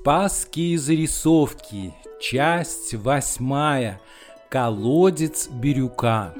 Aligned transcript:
Спасские 0.00 0.78
зарисовки. 0.78 1.92
Часть 2.20 2.94
восьмая. 2.94 4.00
Колодец 4.48 5.48
Бирюка. 5.48 6.34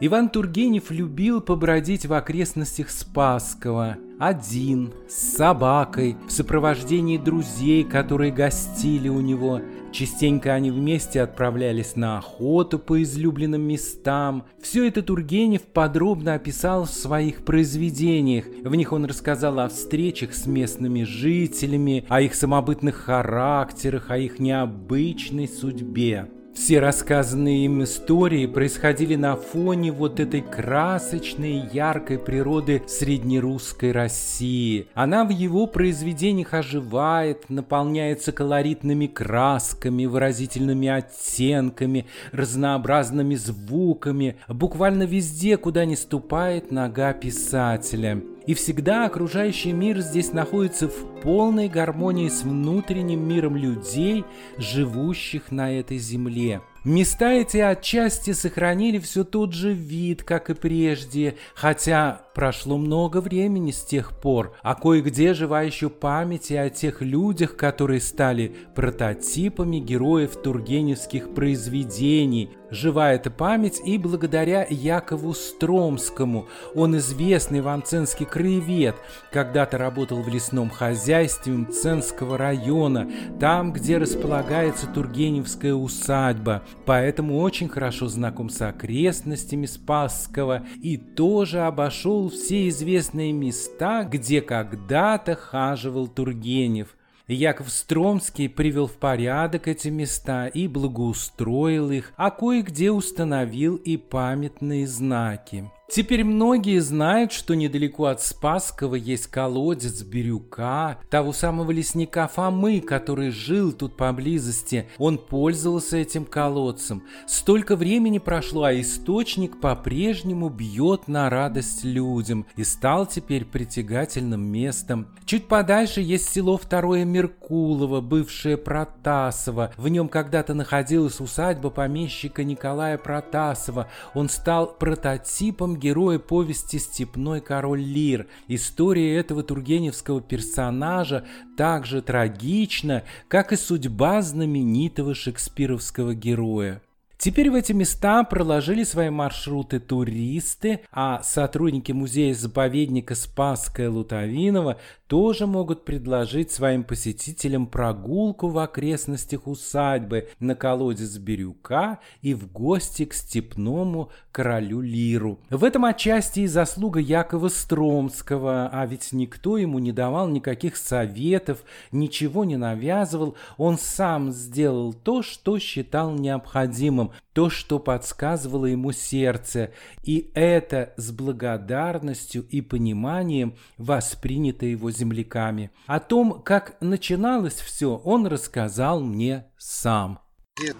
Иван 0.00 0.28
Тургенев 0.28 0.90
любил 0.90 1.40
побродить 1.40 2.06
в 2.06 2.12
окрестностях 2.12 2.90
Спасского. 2.90 3.96
Один, 4.18 4.92
с 5.08 5.36
собакой, 5.36 6.16
в 6.26 6.32
сопровождении 6.32 7.16
друзей, 7.16 7.84
которые 7.84 8.32
гостили 8.32 9.08
у 9.08 9.20
него– 9.20 9.60
Частенько 9.92 10.54
они 10.54 10.70
вместе 10.70 11.20
отправлялись 11.20 11.96
на 11.96 12.18
охоту 12.18 12.78
по 12.78 13.02
излюбленным 13.02 13.62
местам. 13.62 14.44
Все 14.62 14.86
это 14.86 15.02
Тургенев 15.02 15.62
подробно 15.62 16.34
описал 16.34 16.84
в 16.84 16.90
своих 16.90 17.44
произведениях. 17.44 18.44
В 18.62 18.74
них 18.74 18.92
он 18.92 19.04
рассказал 19.04 19.58
о 19.58 19.68
встречах 19.68 20.32
с 20.32 20.46
местными 20.46 21.02
жителями, 21.02 22.04
о 22.08 22.20
их 22.20 22.34
самобытных 22.34 22.96
характерах, 22.96 24.10
о 24.10 24.18
их 24.18 24.38
необычной 24.38 25.48
судьбе. 25.48 26.30
Все 26.62 26.78
рассказанные 26.78 27.64
им 27.64 27.82
истории 27.84 28.44
происходили 28.44 29.16
на 29.16 29.34
фоне 29.34 29.92
вот 29.92 30.20
этой 30.20 30.42
красочной, 30.42 31.66
яркой 31.72 32.18
природы 32.18 32.82
среднерусской 32.86 33.92
России. 33.92 34.86
Она 34.92 35.24
в 35.24 35.30
его 35.30 35.66
произведениях 35.66 36.52
оживает, 36.52 37.48
наполняется 37.48 38.30
колоритными 38.32 39.06
красками, 39.06 40.04
выразительными 40.04 40.86
оттенками, 40.88 42.04
разнообразными 42.30 43.36
звуками, 43.36 44.36
буквально 44.46 45.04
везде, 45.04 45.56
куда 45.56 45.86
не 45.86 45.96
ступает 45.96 46.70
нога 46.70 47.14
писателя. 47.14 48.20
И 48.46 48.54
всегда 48.54 49.04
окружающий 49.04 49.72
мир 49.72 50.00
здесь 50.00 50.32
находится 50.32 50.88
в 50.88 51.20
полной 51.22 51.68
гармонии 51.68 52.28
с 52.28 52.42
внутренним 52.42 53.26
миром 53.26 53.56
людей, 53.56 54.24
живущих 54.56 55.52
на 55.52 55.72
этой 55.78 55.98
земле. 55.98 56.62
Места 56.82 57.32
эти 57.32 57.58
отчасти 57.58 58.32
сохранили 58.32 58.98
все 58.98 59.22
тот 59.22 59.52
же 59.52 59.74
вид, 59.74 60.22
как 60.22 60.48
и 60.48 60.54
прежде, 60.54 61.36
хотя 61.54 62.22
прошло 62.34 62.78
много 62.78 63.20
времени 63.20 63.70
с 63.70 63.84
тех 63.84 64.18
пор, 64.18 64.56
а 64.62 64.74
кое-где 64.74 65.34
жива 65.34 65.60
еще 65.60 65.90
память 65.90 66.50
и 66.50 66.56
о 66.56 66.70
тех 66.70 67.02
людях, 67.02 67.56
которые 67.56 68.00
стали 68.00 68.56
прототипами 68.74 69.76
героев 69.76 70.36
тургеневских 70.36 71.34
произведений. 71.34 72.50
Жива 72.70 73.12
эта 73.12 73.30
память 73.30 73.80
и 73.84 73.98
благодаря 73.98 74.66
Якову 74.68 75.34
Стромскому. 75.34 76.46
Он 76.74 76.96
известный 76.98 77.60
ванценский 77.60 78.26
краевед, 78.26 78.96
когда-то 79.32 79.78
работал 79.78 80.22
в 80.22 80.28
лесном 80.28 80.70
хозяйстве 80.70 81.52
Мценского 81.52 82.38
района, 82.38 83.10
там, 83.40 83.72
где 83.72 83.98
располагается 83.98 84.86
Тургеневская 84.86 85.74
усадьба 85.74 86.62
поэтому 86.86 87.38
очень 87.38 87.68
хорошо 87.68 88.08
знаком 88.08 88.50
с 88.50 88.60
окрестностями 88.62 89.66
Спасского 89.66 90.64
и 90.82 90.96
тоже 90.96 91.60
обошел 91.60 92.28
все 92.30 92.68
известные 92.68 93.32
места, 93.32 94.04
где 94.04 94.40
когда-то 94.40 95.36
хаживал 95.36 96.08
Тургенев. 96.08 96.96
Яков 97.32 97.70
Стромский 97.70 98.48
привел 98.48 98.86
в 98.86 98.94
порядок 98.96 99.68
эти 99.68 99.88
места 99.88 100.46
и 100.46 100.66
благоустроил 100.66 101.90
их, 101.90 102.12
а 102.16 102.30
кое-где 102.30 102.90
установил 102.90 103.76
и 103.76 103.96
памятные 103.96 104.86
знаки. 104.86 105.70
Теперь 105.90 106.22
многие 106.22 106.78
знают, 106.78 107.32
что 107.32 107.54
недалеко 107.54 108.04
от 108.04 108.22
Спасского 108.22 108.94
есть 108.94 109.26
колодец 109.26 110.02
Бирюка, 110.02 111.00
того 111.10 111.32
самого 111.32 111.72
лесника 111.72 112.28
Фомы, 112.28 112.80
который 112.80 113.30
жил 113.30 113.72
тут 113.72 113.96
поблизости. 113.96 114.88
Он 114.98 115.18
пользовался 115.18 115.96
этим 115.96 116.26
колодцем. 116.26 117.02
Столько 117.26 117.74
времени 117.74 118.18
прошло, 118.18 118.64
а 118.64 118.80
источник 118.80 119.60
по-прежнему 119.60 120.48
бьет 120.48 121.08
на 121.08 121.28
радость 121.28 121.82
людям 121.82 122.46
и 122.54 122.62
стал 122.62 123.04
теперь 123.06 123.44
притягательным 123.44 124.42
местом. 124.42 125.08
Чуть 125.24 125.48
подальше 125.48 126.02
есть 126.02 126.28
село 126.28 126.56
Второе 126.56 127.04
Меркулово, 127.04 128.00
бывшее 128.00 128.56
Протасово. 128.56 129.72
В 129.76 129.88
нем 129.88 130.08
когда-то 130.08 130.54
находилась 130.54 131.18
усадьба 131.18 131.70
помещика 131.70 132.44
Николая 132.44 132.96
Протасова. 132.96 133.88
Он 134.14 134.28
стал 134.28 134.68
прототипом 134.68 135.79
героя 135.80 136.18
повести 136.18 136.78
«Степной 136.78 137.40
король 137.40 137.80
Лир». 137.80 138.28
История 138.46 139.16
этого 139.16 139.42
тургеневского 139.42 140.20
персонажа 140.20 141.24
так 141.56 141.86
же 141.86 142.02
трагична, 142.02 143.02
как 143.26 143.52
и 143.52 143.56
судьба 143.56 144.22
знаменитого 144.22 145.14
шекспировского 145.14 146.14
героя. 146.14 146.82
Теперь 147.20 147.50
в 147.50 147.54
эти 147.54 147.72
места 147.72 148.24
проложили 148.24 148.82
свои 148.82 149.10
маршруты 149.10 149.78
туристы, 149.78 150.80
а 150.90 151.22
сотрудники 151.22 151.92
музея-заповедника 151.92 153.14
Спасская 153.14 153.90
Лутовинова 153.90 154.78
тоже 155.10 155.48
могут 155.48 155.84
предложить 155.84 156.52
своим 156.52 156.84
посетителям 156.84 157.66
прогулку 157.66 158.46
в 158.46 158.58
окрестностях 158.58 159.48
усадьбы 159.48 160.28
на 160.38 160.54
колодец 160.54 161.16
Бирюка 161.16 161.98
и 162.22 162.32
в 162.32 162.52
гости 162.52 163.04
к 163.06 163.12
степному 163.12 164.10
королю 164.30 164.80
Лиру. 164.80 165.40
В 165.50 165.64
этом 165.64 165.84
отчасти 165.84 166.40
и 166.40 166.46
заслуга 166.46 167.00
Якова 167.00 167.48
Стромского, 167.48 168.70
а 168.72 168.86
ведь 168.86 169.12
никто 169.12 169.58
ему 169.58 169.80
не 169.80 169.90
давал 169.90 170.28
никаких 170.28 170.76
советов, 170.76 171.64
ничего 171.90 172.44
не 172.44 172.56
навязывал, 172.56 173.34
он 173.56 173.78
сам 173.78 174.30
сделал 174.30 174.92
то, 174.92 175.22
что 175.22 175.58
считал 175.58 176.12
необходимым, 176.12 177.10
то, 177.32 177.50
что 177.50 177.80
подсказывало 177.80 178.66
ему 178.66 178.92
сердце, 178.92 179.70
и 180.04 180.30
это 180.34 180.92
с 180.96 181.10
благодарностью 181.10 182.46
и 182.48 182.60
пониманием 182.60 183.54
воспринято 183.76 184.66
его 184.66 184.92
земляками. 185.00 185.70
О 185.86 185.98
том, 185.98 186.42
как 186.42 186.76
начиналось 186.80 187.60
все, 187.60 187.96
он 188.04 188.26
рассказал 188.26 189.00
мне 189.00 189.46
сам. 189.58 190.20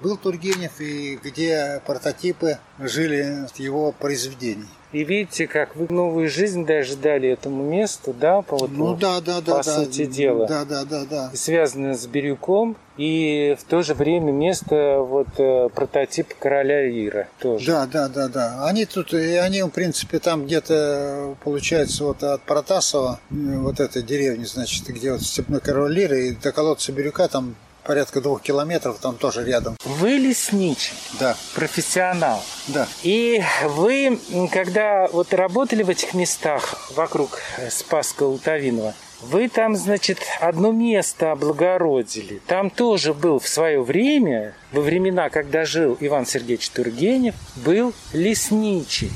Был 0.03 0.17
Тургенев, 0.17 0.81
и 0.81 1.17
где 1.17 1.81
прототипы 1.87 2.59
жили 2.79 3.47
его 3.57 3.93
произведений. 3.93 4.69
И 4.93 5.05
видите, 5.05 5.47
как 5.47 5.77
вы 5.77 5.87
новую 5.89 6.29
жизнь 6.29 6.67
даже 6.67 6.97
дали 6.97 7.29
этому 7.29 7.63
месту, 7.63 8.13
да, 8.13 8.43
по, 8.43 8.57
вот, 8.57 8.73
ну, 8.73 8.97
да, 8.97 9.21
да, 9.21 9.41
да, 9.41 9.59
по 9.59 9.63
да, 9.63 9.85
сути 9.85 10.05
дела. 10.05 10.49
Да, 10.49 10.65
да, 10.65 10.85
да, 10.85 11.05
да. 11.09 11.31
Связанное 11.33 11.95
с 11.95 12.07
Бирюком 12.09 12.77
и 12.97 13.57
в 13.59 13.65
то 13.65 13.83
же 13.83 13.95
время 13.95 14.33
место 14.33 14.99
вот 14.99 15.29
э, 15.39 15.69
прототип 15.73 16.35
короля 16.37 16.91
Ира 16.91 17.29
тоже. 17.39 17.67
Да, 17.67 17.87
да, 17.87 18.09
да, 18.09 18.29
да. 18.29 18.67
Они 18.67 18.85
тут, 18.85 19.15
и 19.15 19.37
они, 19.37 19.63
в 19.63 19.69
принципе, 19.69 20.19
там 20.19 20.47
где-то, 20.47 21.37
получается, 21.45 22.05
вот 22.05 22.25
от 22.25 22.43
Протасова, 22.43 23.21
э, 23.31 23.35
вот 23.59 23.79
этой 23.79 24.03
деревни, 24.03 24.45
значит, 24.45 24.89
где 24.89 25.13
вот 25.13 25.23
степной 25.23 25.61
король 25.61 25.93
Лира, 25.93 26.19
и 26.19 26.33
до 26.35 26.51
колодца 26.51 26.91
Бирюка 26.91 27.29
там 27.29 27.55
порядка 27.85 28.21
двух 28.21 28.43
километров, 28.43 28.99
там 28.99 29.17
тоже 29.17 29.45
рядом. 29.45 29.77
Вы 29.85 30.11
лесничий? 30.11 30.95
Да. 31.19 31.37
Профессионал? 31.55 32.43
Да. 32.69 32.87
И 33.03 33.43
вы, 33.65 34.19
когда 34.53 35.09
вот 35.09 35.33
работали 35.35 35.83
в 35.83 35.91
этих 35.91 36.15
местах 36.15 36.91
вокруг 36.95 37.39
Спаска 37.71 38.25
Лутовинова, 38.25 38.95
вы 39.23 39.49
там, 39.49 39.77
значит, 39.77 40.19
одно 40.41 40.73
место 40.73 41.33
облагородили. 41.33 42.41
Там 42.47 42.71
тоже 42.71 43.13
был 43.13 43.39
в 43.39 43.47
свое 43.47 43.83
время, 43.83 44.55
во 44.73 44.81
времена, 44.81 45.29
когда 45.29 45.65
жил 45.65 45.97
Иван 46.01 46.25
Сергеевич 46.25 46.71
Тургенев, 46.71 47.35
был 47.57 47.93
лесничий. 48.13 49.11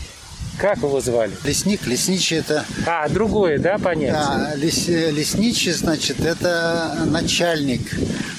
Как 0.58 0.78
его 0.78 1.00
звали? 1.00 1.32
Лесник, 1.44 1.86
лесничий 1.86 2.38
это... 2.38 2.64
А, 2.86 3.08
другое, 3.08 3.58
да, 3.58 3.78
понятие? 3.78 4.12
Да, 4.12 4.52
лес, 4.56 4.88
лесничий, 4.88 5.72
значит, 5.72 6.20
это 6.20 7.02
начальник 7.06 7.92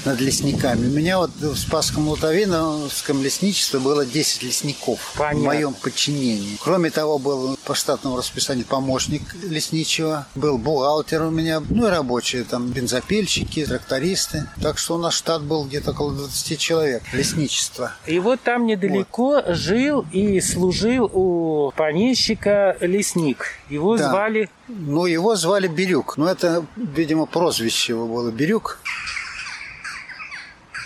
над 0.05 0.21
лесниками. 0.21 0.87
У 0.87 0.91
меня 0.91 1.17
вот 1.17 1.31
в 1.31 1.55
Спасском 1.55 2.07
Лутовиновском 2.07 3.23
лесничестве 3.23 3.79
было 3.79 4.05
10 4.05 4.43
лесников 4.43 5.13
Понятно. 5.17 5.39
в 5.39 5.43
моем 5.45 5.73
подчинении. 5.73 6.57
Кроме 6.61 6.91
того, 6.91 7.17
был 7.17 7.57
по 7.65 7.73
штатному 7.73 8.17
расписанию 8.17 8.65
помощник 8.65 9.23
лесничего, 9.43 10.27
был 10.35 10.57
бухгалтер 10.57 11.23
у 11.23 11.31
меня, 11.31 11.61
ну 11.69 11.87
и 11.87 11.89
рабочие, 11.89 12.43
там 12.43 12.69
бензопильщики, 12.69 13.65
трактористы. 13.65 14.47
Так 14.61 14.77
что 14.77 14.95
у 14.95 14.97
нас 14.97 15.13
штат 15.15 15.41
был 15.43 15.65
где-то 15.65 15.91
около 15.91 16.13
20 16.13 16.59
человек, 16.59 17.03
лесничество. 17.13 17.91
И 18.05 18.19
вот 18.19 18.41
там 18.41 18.65
недалеко 18.65 19.41
вот. 19.45 19.55
жил 19.55 20.05
и 20.11 20.39
служил 20.39 21.09
у 21.11 21.71
помещика 22.05 22.77
лесник. 22.81 23.45
Его 23.69 23.97
да. 23.97 24.09
звали... 24.09 24.49
Ну, 24.67 25.05
его 25.05 25.35
звали 25.35 25.67
Бирюк. 25.67 26.17
Ну, 26.17 26.25
это, 26.27 26.65
видимо, 26.75 27.25
прозвище 27.25 27.93
его 27.93 28.07
было 28.07 28.31
Бирюк. 28.31 28.79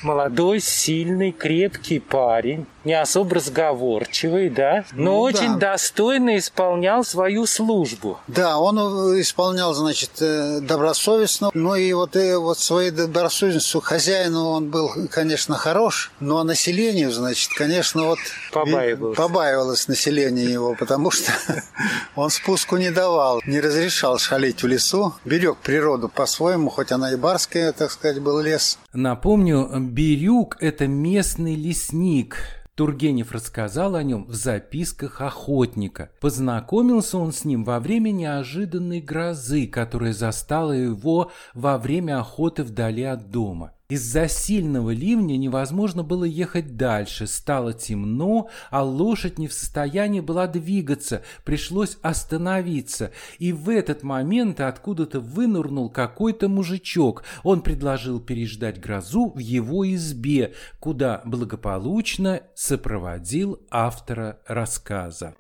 молодой, 0.04 0.62
сильный, 0.62 1.32
крепкий 1.34 2.00
парень, 2.00 2.66
не 2.84 2.94
особо 2.94 3.36
разговорчивый, 3.36 4.50
да, 4.50 4.86
но 4.94 5.12
Ну, 5.12 5.20
очень 5.20 5.54
да. 5.60 5.72
достойно 5.72 6.38
исполнял 6.38 7.04
свою 7.04 7.46
службу. 7.46 8.20
Да, 8.28 8.58
он 8.60 8.78
э, 8.80 9.22
исполнял, 9.22 9.74
значит, 9.74 10.12
э, 10.22 10.60
добросовестно. 10.62 11.52
Ну 11.54 11.76
и 11.76 11.92
вот, 11.94 12.16
и 12.16 12.34
вот 12.36 12.60
своей 12.60 12.92
добросовестностью 12.92 13.82
хозяину 13.82 14.50
он 14.50 14.70
был, 14.70 14.92
конечно, 15.12 15.56
хорош, 15.56 16.12
но 16.20 16.44
населению, 16.44 17.12
значит, 17.12 17.52
конечно, 17.56 18.04
вот... 18.06 18.20
Побаивался. 18.52 19.22
Побаивалось 19.22 19.88
население 19.88 20.52
его, 20.52 20.76
потому 20.76 21.12
что 21.12 21.32
он 22.16 22.30
спуску 22.30 22.78
не 22.78 22.92
давал, 22.92 23.42
не 23.46 23.60
разрешал 23.60 24.18
шалить 24.20 24.64
в 24.64 24.68
лесу, 24.68 25.14
берег 25.26 25.58
природу 25.58 26.10
по-своему, 26.10 26.70
хоть 26.70 26.92
она 26.92 27.12
и 27.12 27.16
барская, 27.16 27.72
так 27.74 27.92
сказать, 27.92 28.20
был 28.22 28.40
лес. 28.40 28.78
Напомню, 28.94 29.70
Бирюк– 29.80 30.58
это 30.60 30.88
местный 30.88 31.56
лесник. 31.56 32.38
Тургенев 32.80 33.34
рассказал 33.34 33.96
о 33.96 34.04
нем 34.04 34.24
в 34.24 34.34
записках 34.34 35.20
охотника. 35.20 36.12
Познакомился 36.22 37.18
он 37.18 37.34
с 37.34 37.44
ним 37.44 37.66
во 37.66 37.82
время 37.82 38.12
неожиданной 38.12 39.02
грозы, 39.02 39.68
которая 39.68 40.14
застала 40.14 40.72
его 40.72 41.30
во 41.54 41.78
время 41.78 42.22
охоты 42.22 42.64
вдали 42.64 43.04
от 43.04 43.32
дома. 43.32 43.74
Из-за 43.90 44.28
сильного 44.28 44.92
ливня 44.92 45.36
невозможно 45.36 46.04
было 46.04 46.24
ехать 46.24 46.78
дальше, 46.78 47.26
стало 47.26 47.74
темно, 47.74 48.48
а 48.70 48.84
лошадь 48.84 49.40
не 49.40 49.48
в 49.48 49.54
состоянии 49.54 50.20
была 50.20 50.46
двигаться, 50.46 51.24
пришлось 51.44 51.98
остановиться. 52.04 53.12
И 53.40 53.52
в 53.52 53.68
этот 53.68 54.04
момент 54.04 54.60
откуда-то 54.60 55.20
вынырнул 55.20 55.90
какой-то 55.90 56.50
мужичок. 56.50 57.24
Он 57.42 57.62
предложил 57.62 58.20
переждать 58.20 58.80
грозу 58.80 59.32
в 59.32 59.40
его 59.40 59.92
избе, 59.92 60.54
куда 60.80 61.24
благополучно 61.26 62.44
сопроводил 62.54 63.60
автора 63.72 64.38
рассказа. 64.46 65.34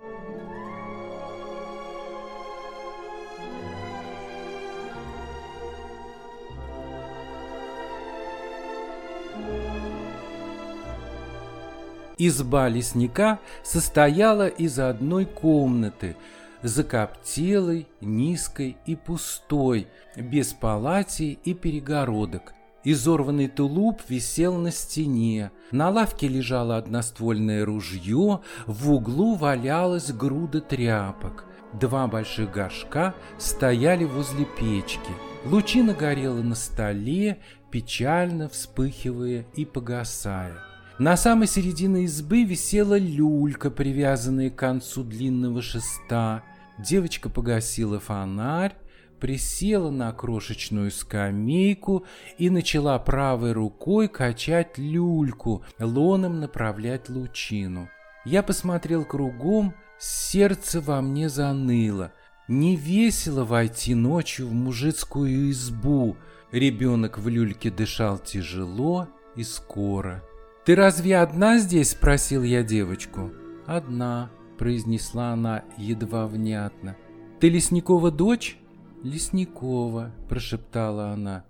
Изба 12.21 12.67
лесника 12.67 13.39
состояла 13.63 14.47
из 14.47 14.77
одной 14.77 15.25
комнаты, 15.25 16.17
закоптелой, 16.61 17.87
низкой 18.01 18.75
и 18.85 18.97
пустой, 18.97 19.87
без 20.17 20.51
палати 20.53 21.39
и 21.45 21.53
перегородок. 21.53 22.53
Изорванный 22.83 23.47
тулуп 23.47 24.01
висел 24.09 24.57
на 24.57 24.71
стене, 24.71 25.51
на 25.71 25.89
лавке 25.89 26.27
лежало 26.27 26.75
одноствольное 26.75 27.65
ружье, 27.65 28.41
в 28.67 28.91
углу 28.91 29.35
валялась 29.35 30.11
груда 30.11 30.59
тряпок. 30.59 31.45
Два 31.71 32.07
больших 32.07 32.51
горшка 32.51 33.15
стояли 33.37 34.03
возле 34.03 34.45
печки. 34.45 35.11
Лучина 35.45 35.93
горела 35.93 36.41
на 36.41 36.55
столе, 36.55 37.39
печально 37.71 38.49
вспыхивая 38.49 39.45
и 39.55 39.63
погасая. 39.63 40.68
На 40.99 41.15
самой 41.15 41.47
середине 41.47 42.03
избы 42.03 42.43
висела 42.43 42.97
люлька, 42.99 43.71
привязанная 43.71 44.49
к 44.49 44.57
концу 44.57 45.05
длинного 45.05 45.61
шеста. 45.61 46.43
Девочка 46.77 47.29
погасила 47.29 48.01
фонарь, 48.01 48.75
присела 49.17 49.91
на 49.91 50.11
крошечную 50.11 50.91
скамейку 50.91 52.05
и 52.37 52.49
начала 52.49 52.99
правой 52.99 53.53
рукой 53.53 54.09
качать 54.09 54.77
люльку, 54.77 55.63
лоном 55.79 56.41
направлять 56.41 57.07
лучину. 57.07 57.89
Я 58.25 58.43
посмотрел 58.43 59.05
кругом, 59.05 59.73
сердце 59.99 60.81
во 60.81 61.01
мне 61.01 61.29
заныло. 61.29 62.11
Не 62.49 62.75
весело 62.75 63.45
войти 63.45 63.95
ночью 63.95 64.49
в 64.49 64.53
мужицкую 64.53 65.49
избу. 65.51 66.17
Ребенок 66.51 67.19
в 67.19 67.29
люльке 67.29 67.71
дышал 67.71 68.17
тяжело 68.17 69.07
и 69.37 69.43
скоро. 69.43 70.21
«Ты 70.69 70.75
разве 70.75 71.17
одна 71.17 71.57
здесь?»– 71.57 71.89
спросил 71.93 72.43
я 72.43 72.61
девочку. 72.61 73.31
«Одна»,– 73.65 74.29
произнесла 74.59 75.31
она 75.31 75.63
едва 75.77 76.27
внятно. 76.27 76.95
«Ты 77.39 77.49
Лесникова 77.49 78.11
дочь?» 78.11 78.55
«Лесникова»,– 79.01 80.11
прошептала 80.29 81.09
она. 81.09 81.43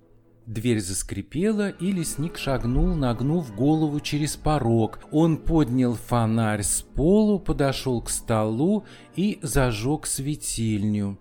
Дверь 0.45 0.79
заскрипела, 0.79 1.67
и 1.67 1.91
лесник 1.91 2.37
шагнул, 2.37 2.95
нагнув 2.95 3.53
голову 3.53 3.99
через 3.99 4.37
порог. 4.37 4.99
Он 5.11 5.35
поднял 5.35 5.95
фонарь 5.95 6.63
с 6.63 6.81
полу, 6.81 7.39
подошел 7.39 8.01
к 8.01 8.09
столу 8.09 8.85
и 9.17 9.39
зажег 9.41 10.05
светильню. 10.05 11.19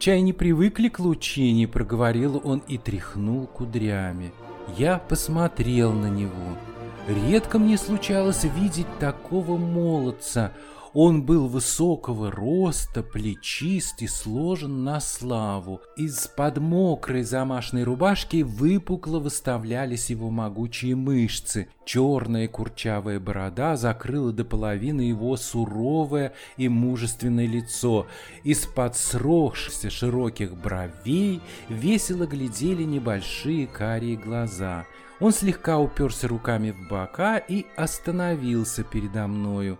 «Чай 0.00 0.20
не 0.20 0.32
привыкли 0.32 0.88
к 0.88 0.98
лучине»,— 0.98 1.68
проговорил 1.68 2.42
он 2.42 2.64
и 2.66 2.76
тряхнул 2.76 3.46
кудрями. 3.46 4.32
Я 4.76 4.98
посмотрел 4.98 5.92
на 5.92 6.10
него. 6.10 6.58
Редко 7.08 7.60
мне 7.60 7.78
случалось 7.78 8.42
видеть 8.42 8.98
такого 8.98 9.56
молодца. 9.56 10.52
Он 10.92 11.22
был 11.22 11.46
высокого 11.46 12.32
роста, 12.32 13.02
плечист 13.04 14.02
и 14.02 14.08
сложен 14.08 14.82
на 14.82 14.98
славу. 14.98 15.82
Из-под 15.96 16.58
мокрой 16.58 17.22
замашной 17.22 17.84
рубашки 17.84 18.42
выпукло 18.42 19.20
выставлялись 19.20 20.10
его 20.10 20.30
могучие 20.30 20.96
мышцы. 20.96 21.68
Черная 21.84 22.48
курчавая 22.48 23.20
борода 23.20 23.76
закрыла 23.76 24.32
до 24.32 24.44
половины 24.44 25.02
его 25.02 25.36
суровое 25.36 26.32
и 26.56 26.68
мужественное 26.68 27.46
лицо. 27.46 28.06
Из-под 28.42 28.96
сросшихся 28.96 29.90
широких 29.90 30.56
бровей 30.56 31.40
весело 31.68 32.26
глядели 32.26 32.82
небольшие 32.82 33.68
карие 33.68 34.16
глаза. 34.16 34.86
Он 35.18 35.32
слегка 35.32 35.78
уперся 35.78 36.28
руками 36.28 36.72
в 36.72 36.88
бока 36.88 37.38
и 37.38 37.66
остановился 37.76 38.84
передо 38.84 39.26
мною. 39.26 39.78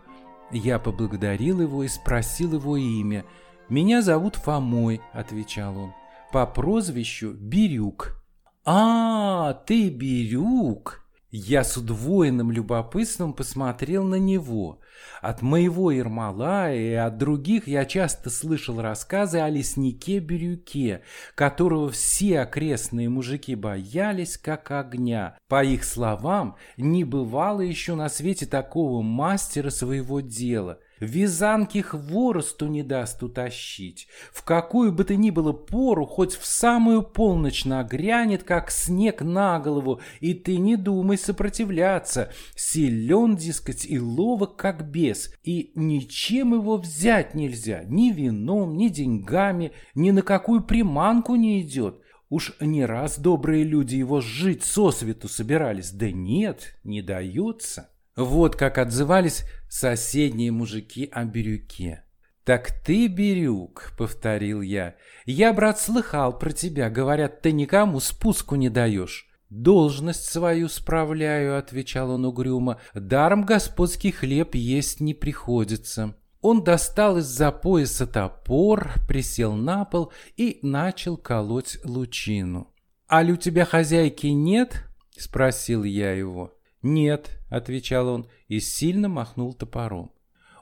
Я 0.50 0.78
поблагодарил 0.78 1.60
его 1.60 1.82
и 1.82 1.88
спросил 1.88 2.54
его 2.54 2.76
имя. 2.76 3.24
«Меня 3.68 4.00
зовут 4.00 4.36
Фомой»,— 4.36 5.00
отвечал 5.12 5.76
он,— 5.76 5.92
«по 6.32 6.46
прозвищу 6.46 7.32
Бирюк». 7.32 8.22
«А, 8.64 9.54
ты 9.66 9.90
Бирюк!» 9.90 11.05
Я 11.30 11.64
с 11.64 11.76
удвоенным 11.76 12.52
любопытством 12.52 13.32
посмотрел 13.32 14.04
на 14.04 14.14
него. 14.14 14.80
От 15.20 15.42
моего 15.42 15.90
Ермолая 15.90 16.76
и 16.76 16.92
от 16.92 17.18
других 17.18 17.66
я 17.66 17.84
часто 17.84 18.30
слышал 18.30 18.80
рассказы 18.80 19.38
о 19.38 19.48
леснике 19.48 20.20
Бирюке, 20.20 21.02
которого 21.34 21.90
все 21.90 22.40
окрестные 22.40 23.08
мужики 23.08 23.56
боялись 23.56 24.38
как 24.38 24.70
огня. 24.70 25.36
По 25.48 25.64
их 25.64 25.84
словам, 25.84 26.56
не 26.76 27.02
бывало 27.02 27.60
еще 27.60 27.96
на 27.96 28.08
свете 28.08 28.46
такого 28.46 29.02
мастера 29.02 29.70
своего 29.70 30.20
дела. 30.20 30.78
Вязанки 31.00 31.82
хворосту 31.82 32.68
не 32.68 32.82
даст 32.82 33.22
утащить. 33.22 34.08
В 34.32 34.42
какую 34.42 34.92
бы 34.92 35.04
то 35.04 35.14
ни 35.14 35.30
было 35.30 35.52
пору, 35.52 36.06
хоть 36.06 36.34
в 36.34 36.46
самую 36.46 37.02
полночь 37.02 37.66
нагрянет, 37.66 38.44
как 38.44 38.70
снег 38.70 39.20
на 39.20 39.58
голову, 39.60 40.00
и 40.20 40.32
ты 40.32 40.56
не 40.56 40.76
думай 40.76 41.18
сопротивляться. 41.18 42.32
Силен, 42.54 43.36
дескать, 43.36 43.84
и 43.84 44.00
ловок, 44.00 44.56
как 44.56 44.88
бес, 44.88 45.34
и 45.44 45.72
ничем 45.74 46.54
его 46.54 46.78
взять 46.78 47.34
нельзя, 47.34 47.84
ни 47.84 48.10
вином, 48.10 48.76
ни 48.76 48.88
деньгами, 48.88 49.72
ни 49.94 50.10
на 50.12 50.22
какую 50.22 50.62
приманку 50.62 51.34
не 51.34 51.60
идет. 51.60 52.00
Уж 52.28 52.54
не 52.60 52.84
раз 52.84 53.18
добрые 53.18 53.62
люди 53.62 53.96
его 53.96 54.20
жить 54.20 54.64
сосвету 54.64 55.28
собирались, 55.28 55.92
да 55.92 56.10
нет, 56.10 56.78
не 56.82 57.02
даются. 57.02 57.90
Вот 58.16 58.56
как 58.56 58.78
отзывались 58.78 59.44
соседние 59.68 60.50
мужики 60.50 61.08
о 61.12 61.24
Бирюке. 61.24 62.02
«Так 62.44 62.70
ты, 62.84 63.08
Бирюк»,— 63.08 63.92
повторил 63.98 64.62
я,— 64.62 64.94
«я, 65.26 65.52
брат, 65.52 65.78
слыхал 65.80 66.38
про 66.38 66.52
тебя, 66.52 66.88
говорят, 66.88 67.42
ты 67.42 67.52
никому 67.52 68.00
спуску 68.00 68.54
не 68.54 68.70
даешь». 68.70 69.26
«Должность 69.50 70.24
свою 70.24 70.68
справляю»,— 70.68 71.56
отвечал 71.58 72.10
он 72.10 72.24
угрюмо,— 72.24 72.80
«даром 72.94 73.44
господский 73.44 74.12
хлеб 74.12 74.54
есть 74.54 75.00
не 75.00 75.12
приходится». 75.12 76.16
Он 76.40 76.64
достал 76.64 77.18
из-за 77.18 77.50
пояса 77.52 78.06
топор, 78.06 78.92
присел 79.06 79.54
на 79.54 79.84
пол 79.84 80.12
и 80.36 80.58
начал 80.62 81.16
колоть 81.16 81.78
лучину. 81.84 82.72
«Аль 83.10 83.32
у 83.32 83.36
тебя 83.36 83.64
хозяйки 83.64 84.28
нет?»— 84.28 84.84
спросил 85.16 85.84
я 85.84 86.12
его. 86.12 86.55
«Нет»,— 86.86 87.40
отвечал 87.50 88.08
он 88.08 88.26
и 88.46 88.60
сильно 88.60 89.08
махнул 89.08 89.54
топором. 89.54 90.12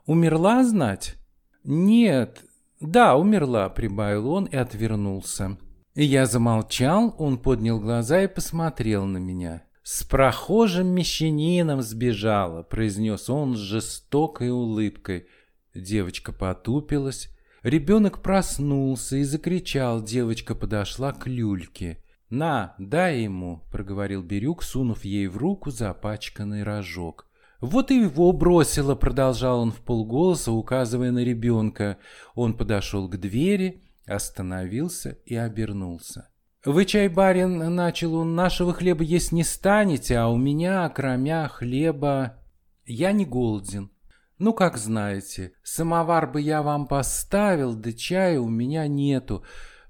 «Умерла, 0.06 0.64
знать?» 0.64 1.16
«Нет». 1.64 2.42
«Да, 2.80 3.16
умерла»,— 3.16 3.68
прибавил 3.70 4.30
он 4.30 4.46
и 4.46 4.56
отвернулся. 4.56 5.58
Я 5.94 6.24
замолчал, 6.26 7.14
он 7.18 7.38
поднял 7.38 7.78
глаза 7.78 8.22
и 8.22 8.26
посмотрел 8.26 9.04
на 9.04 9.18
меня. 9.18 9.64
«С 9.82 10.02
прохожим 10.02 10.88
мещанином 10.88 11.82
сбежала»,— 11.82 12.62
произнес 12.70 13.28
он 13.28 13.54
с 13.54 13.58
жестокой 13.58 14.50
улыбкой. 14.50 15.26
Девочка 15.74 16.32
потупилась. 16.32 17.28
Ребенок 17.62 18.22
проснулся 18.22 19.16
и 19.16 19.24
закричал. 19.24 20.02
Девочка 20.02 20.54
подошла 20.54 21.12
к 21.12 21.26
люльке. 21.26 22.03
«На, 22.34 22.74
дай 22.78 23.20
ему»,— 23.20 23.62
проговорил 23.70 24.24
Бирюк, 24.24 24.64
сунув 24.64 25.04
ей 25.04 25.28
в 25.28 25.36
руку 25.36 25.70
запачканный 25.70 26.64
рожок. 26.64 27.28
«Вот 27.60 27.92
и 27.92 28.00
его 28.00 28.32
бросило»,— 28.32 28.94
продолжал 28.96 29.60
он 29.60 29.70
в 29.70 29.76
полголоса, 29.76 30.50
указывая 30.50 31.12
на 31.12 31.22
ребенка. 31.22 31.96
Он 32.34 32.54
подошел 32.54 33.08
к 33.08 33.18
двери, 33.18 33.84
остановился 34.04 35.16
и 35.24 35.36
обернулся. 35.36 36.28
«Вы, 36.64 36.86
чай, 36.86 37.06
барин,— 37.06 37.72
начал 37.76 38.16
он,— 38.16 38.34
нашего 38.34 38.72
хлеба 38.72 39.04
есть 39.04 39.30
не 39.30 39.44
станете, 39.44 40.18
а 40.18 40.26
у 40.26 40.36
меня, 40.36 40.88
кроме 40.88 41.46
хлеба, 41.46 42.42
я 42.84 43.12
не 43.12 43.24
голоден. 43.24 43.92
Ну, 44.38 44.52
как 44.52 44.76
знаете, 44.76 45.52
самовар 45.62 46.28
бы 46.28 46.40
я 46.40 46.62
вам 46.62 46.88
поставил, 46.88 47.74
да 47.74 47.92
чая 47.92 48.40
у 48.40 48.48
меня 48.48 48.88
нету. 48.88 49.44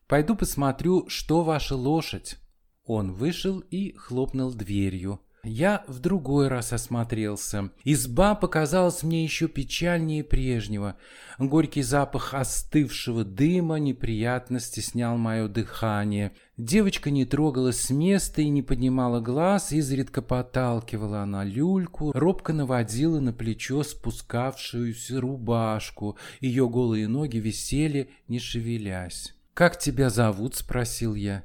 Пойду 0.06 0.34
посмотрю, 0.37 1.08
что 1.08 1.42
ваша 1.42 1.76
лошадь». 1.76 2.38
Он 2.84 3.12
вышел 3.12 3.61
и 3.61 3.94
хлопнул 3.96 4.52
дверью. 4.52 5.20
Я 5.46 5.84
в 5.88 6.00
другой 6.00 6.49
раз 6.49 6.73
осмотрелся. 6.73 7.70
Изба 7.84 8.34
показалась 8.34 9.02
мне 9.02 9.23
еще 9.23 9.46
печальнее 9.46 10.25
прежнего. 10.25 10.96
Горький 11.38 11.82
запах 11.82 12.32
остывшего 12.32 13.25
дыма 13.25 13.76
неприятно 13.76 14.58
стеснял 14.58 15.18
мое 15.18 15.49
дыхание. 15.49 16.32
Девочка 16.56 17.11
не 17.11 17.26
трогалась 17.26 17.80
с 17.80 17.90
места 17.90 18.40
и 18.40 18.49
не 18.49 18.62
поднимала 18.62 19.20
глаз, 19.20 19.73
изредка 19.73 20.23
подталкивала 20.23 21.20
она 21.20 21.44
люльку, 21.44 22.12
робко 22.12 22.54
наводила 22.54 23.20
на 23.20 23.34
плечо 23.34 23.82
спускавшуюся 23.82 25.20
рубашку. 25.20 26.16
Ее 26.40 26.70
голые 26.70 27.06
ноги 27.06 27.37
висели, 27.37 28.08
не 28.28 28.38
шевелясь. 28.38 29.33
«Как 29.54 29.78
тебя 29.78 30.11
зовут?»— 30.11 30.54
спросил 30.56 31.14
я. 31.14 31.44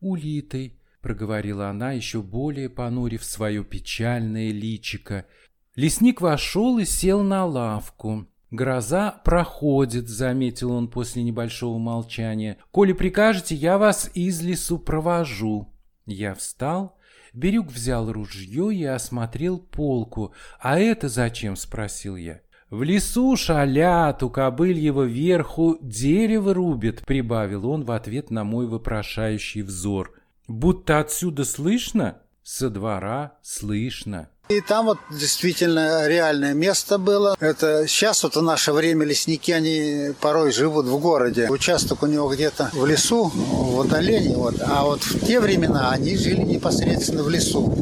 «Улитой»,— 0.00 0.78
проговорила 1.02 1.68
она, 1.68 1.90
еще 1.90 2.22
более 2.22 2.68
понурив 2.68 3.24
свое 3.24 3.64
печальное 3.64 4.52
личико. 4.52 5.26
Лесник 5.74 6.20
вошел 6.20 6.78
и 6.78 6.84
сел 6.84 7.22
на 7.22 7.44
лавку. 7.44 8.28
«Гроза 8.52 9.10
проходит»,— 9.24 10.08
заметил 10.08 10.70
он 10.70 10.88
после 10.88 11.24
небольшого 11.24 11.78
молчания. 11.78 12.58
«Коли 12.70 12.92
прикажете, 12.92 13.56
я 13.56 13.76
вас 13.76 14.08
из 14.14 14.40
лесу 14.40 14.78
провожу». 14.78 15.74
Я 16.06 16.34
встал. 16.34 16.96
Бирюк 17.34 17.68
взял 17.68 18.10
ружье 18.10 18.74
и 18.74 18.84
осмотрел 18.84 19.58
полку. 19.58 20.32
«А 20.60 20.78
это 20.78 21.08
зачем?»— 21.08 21.56
спросил 21.56 22.16
я. 22.16 22.40
«В 22.70 22.82
лесу 22.82 23.34
шалят, 23.36 24.22
у 24.22 24.28
кобыльего 24.28 25.04
верху 25.04 25.78
дерево 25.80 26.52
рубят»,— 26.52 27.02
прибавил 27.06 27.66
он 27.66 27.84
в 27.84 27.90
ответ 27.90 28.30
на 28.30 28.44
мой 28.44 28.66
вопрошающий 28.66 29.62
взор. 29.62 30.12
Будто 30.46 30.98
отсюда 30.98 31.44
слышно, 31.44 32.22
со 32.42 32.68
двора 32.68 33.38
слышно. 33.42 34.28
И 34.48 34.62
там 34.62 34.86
вот 34.86 34.98
действительно 35.10 36.08
реальное 36.08 36.54
место 36.54 36.96
было. 36.96 37.36
Это 37.38 37.86
сейчас 37.86 38.22
вот 38.22 38.36
в 38.36 38.42
наше 38.42 38.72
время 38.72 39.04
лесники, 39.04 39.50
они 39.50 40.14
порой 40.22 40.52
живут 40.52 40.86
в 40.86 40.98
городе. 40.98 41.48
Участок 41.50 42.02
у 42.02 42.06
него 42.06 42.34
где-то 42.34 42.70
в 42.72 42.86
лесу, 42.86 43.30
в 43.34 43.78
отдалении. 43.82 44.34
Вот. 44.34 44.54
А 44.64 44.84
вот 44.84 45.02
в 45.02 45.26
те 45.26 45.40
времена 45.40 45.90
они 45.90 46.16
жили 46.16 46.40
непосредственно 46.40 47.22
в 47.24 47.28
лесу. 47.28 47.74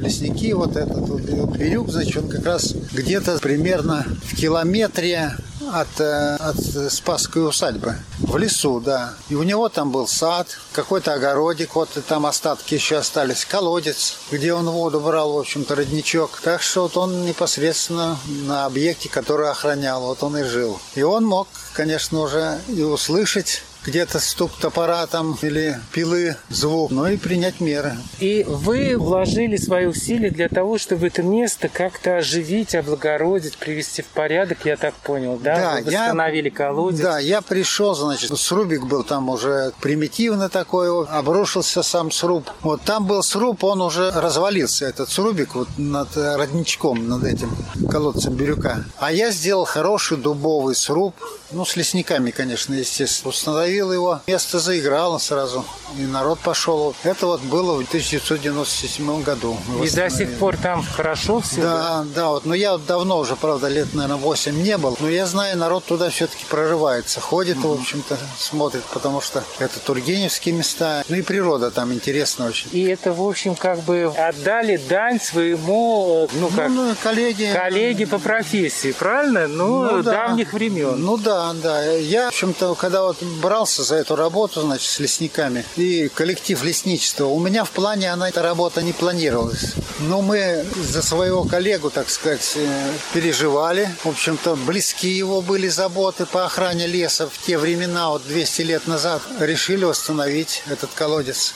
Лесники, 0.00 0.52
вот 0.52 0.76
этот 0.76 1.08
вот 1.08 1.22
Бирюк, 1.56 1.90
значит, 1.90 2.16
он 2.16 2.28
как 2.28 2.46
раз 2.46 2.72
где-то 2.92 3.38
примерно 3.38 4.06
в 4.22 4.36
километре 4.36 5.32
от, 5.72 6.00
э, 6.00 6.36
от 6.36 6.92
Спасской 6.92 7.46
усадьбы. 7.46 7.96
В 8.18 8.36
лесу, 8.36 8.80
да. 8.80 9.14
И 9.28 9.34
у 9.34 9.42
него 9.42 9.68
там 9.68 9.90
был 9.90 10.06
сад, 10.06 10.48
какой-то 10.72 11.14
огородик, 11.14 11.74
вот 11.74 11.96
и 11.96 12.00
там 12.00 12.26
остатки 12.26 12.74
еще 12.74 12.96
остались, 12.96 13.44
колодец, 13.44 14.18
где 14.30 14.54
он 14.54 14.68
воду 14.68 15.00
брал, 15.00 15.32
в 15.32 15.38
общем-то, 15.38 15.74
родничок. 15.74 16.40
Так 16.42 16.62
что 16.62 16.82
вот 16.82 16.96
он 16.96 17.24
непосредственно 17.24 18.18
на 18.26 18.64
объекте, 18.64 19.08
который 19.08 19.50
охранял, 19.50 20.02
вот 20.02 20.22
он 20.22 20.36
и 20.38 20.44
жил. 20.44 20.80
И 20.94 21.02
он 21.02 21.24
мог, 21.24 21.48
конечно, 21.72 22.20
уже 22.20 22.60
и 22.68 22.82
услышать 22.82 23.62
где-то 23.84 24.20
стук 24.20 24.52
топора 24.60 25.06
там 25.06 25.36
или 25.42 25.78
пилы, 25.92 26.36
звук, 26.48 26.90
но 26.90 27.08
и 27.08 27.16
принять 27.16 27.60
меры. 27.60 27.96
И 28.20 28.44
вы 28.46 28.96
вложили 28.96 29.56
свои 29.56 29.86
усилия 29.86 30.30
для 30.30 30.48
того, 30.48 30.78
чтобы 30.78 31.08
это 31.08 31.22
место 31.22 31.68
как-то 31.68 32.18
оживить, 32.18 32.74
облагородить, 32.74 33.58
привести 33.58 34.02
в 34.02 34.06
порядок, 34.06 34.58
я 34.64 34.76
так 34.76 34.94
понял, 34.94 35.38
да? 35.42 35.56
Да, 35.56 35.74
вы 35.76 35.84
восстановили 35.84 36.48
я, 36.48 36.54
колодец. 36.54 37.00
Да, 37.00 37.18
я 37.18 37.40
пришел, 37.40 37.94
значит, 37.94 38.36
срубик 38.38 38.84
был 38.84 39.02
там 39.02 39.28
уже 39.28 39.72
примитивный 39.80 40.48
такой, 40.48 41.06
обрушился 41.06 41.82
сам 41.82 42.10
сруб. 42.10 42.48
Вот 42.62 42.82
там 42.82 43.06
был 43.06 43.22
сруб, 43.22 43.64
он 43.64 43.82
уже 43.82 44.10
развалился, 44.10 44.86
этот 44.86 45.10
срубик, 45.10 45.54
вот 45.54 45.68
над 45.76 46.16
родничком, 46.16 47.08
над 47.08 47.24
этим 47.24 47.50
колодцем 47.90 48.34
Бирюка. 48.34 48.84
А 48.98 49.12
я 49.12 49.30
сделал 49.30 49.64
хороший 49.64 50.18
дубовый 50.18 50.74
сруб, 50.74 51.14
ну, 51.50 51.64
с 51.64 51.76
лесниками, 51.76 52.30
конечно, 52.30 52.74
естественно. 52.74 53.30
Установил 53.30 53.71
его, 53.72 54.20
место 54.26 54.58
заиграло 54.58 55.18
сразу, 55.18 55.64
и 55.98 56.02
народ 56.02 56.38
пошел. 56.40 56.94
Это 57.02 57.26
вот 57.26 57.40
было 57.42 57.74
в 57.74 57.86
1997 57.86 59.22
году. 59.22 59.56
И 59.82 59.90
до 59.90 60.10
сих 60.10 60.38
пор 60.38 60.56
там 60.56 60.84
хорошо 60.84 61.40
все? 61.40 61.62
Да, 61.62 62.04
да, 62.14 62.28
вот, 62.28 62.44
но 62.44 62.54
я 62.54 62.78
давно 62.78 63.18
уже, 63.18 63.36
правда, 63.36 63.68
лет, 63.68 63.94
наверное, 63.94 64.16
8 64.16 64.62
не 64.62 64.78
был, 64.78 64.96
но 65.00 65.08
я 65.08 65.26
знаю, 65.26 65.56
народ 65.58 65.84
туда 65.84 66.10
все-таки 66.10 66.44
прорывается, 66.44 67.20
ходит, 67.20 67.56
mm-hmm. 67.58 67.76
в 67.76 67.80
общем-то, 67.80 68.18
смотрит, 68.38 68.84
потому 68.92 69.20
что 69.20 69.42
это 69.58 69.80
тургеневские 69.80 70.54
места, 70.54 71.04
ну 71.08 71.16
и 71.16 71.22
природа 71.22 71.70
там 71.70 71.92
интересна 71.92 72.46
очень. 72.46 72.68
И 72.72 72.84
это, 72.84 73.12
в 73.12 73.22
общем, 73.22 73.54
как 73.54 73.80
бы 73.80 74.12
отдали 74.16 74.76
дань 74.76 75.20
своему, 75.20 76.28
ну, 76.34 76.48
как... 76.48 76.68
Ну, 76.68 76.88
ну 76.88 76.96
коллеги. 77.02 77.50
Коллеги 77.52 78.04
по 78.04 78.18
профессии, 78.18 78.92
правильно? 78.92 79.46
Ну, 79.46 79.82
ну 79.82 80.02
да. 80.02 80.12
давних 80.12 80.52
времен. 80.52 81.00
Ну 81.00 81.16
да, 81.16 81.52
да. 81.54 81.84
Я, 81.84 82.26
в 82.26 82.28
общем-то, 82.28 82.74
когда 82.74 83.02
вот 83.02 83.22
брался 83.62 83.84
за 83.84 83.94
эту 83.94 84.16
работу, 84.16 84.60
значит, 84.62 84.90
с 84.90 84.98
лесниками 84.98 85.64
и 85.76 86.08
коллектив 86.08 86.64
лесничества, 86.64 87.26
у 87.26 87.38
меня 87.38 87.62
в 87.62 87.70
плане 87.70 88.12
она, 88.12 88.28
эта 88.28 88.42
работа 88.42 88.82
не 88.82 88.92
планировалась. 88.92 89.74
Но 90.00 90.20
мы 90.20 90.66
за 90.74 91.00
своего 91.00 91.44
коллегу, 91.44 91.88
так 91.88 92.10
сказать, 92.10 92.56
э, 92.56 92.92
переживали. 93.14 93.88
В 94.02 94.08
общем-то, 94.08 94.56
близки 94.56 95.08
его 95.08 95.42
были 95.42 95.68
заботы 95.68 96.26
по 96.26 96.44
охране 96.44 96.88
леса 96.88 97.28
в 97.28 97.46
те 97.46 97.56
времена, 97.56 98.10
вот 98.10 98.26
200 98.26 98.62
лет 98.62 98.88
назад. 98.88 99.22
Решили 99.38 99.84
восстановить 99.84 100.64
этот 100.68 100.90
колодец. 100.92 101.54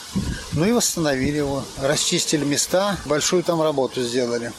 Ну 0.53 0.65
и 0.65 0.71
восстановили 0.71 1.37
его. 1.37 1.65
Расчистили 1.81 2.45
места, 2.45 2.95
большую 3.05 3.43
там 3.43 3.61
работу 3.61 4.01
сделали. 4.01 4.53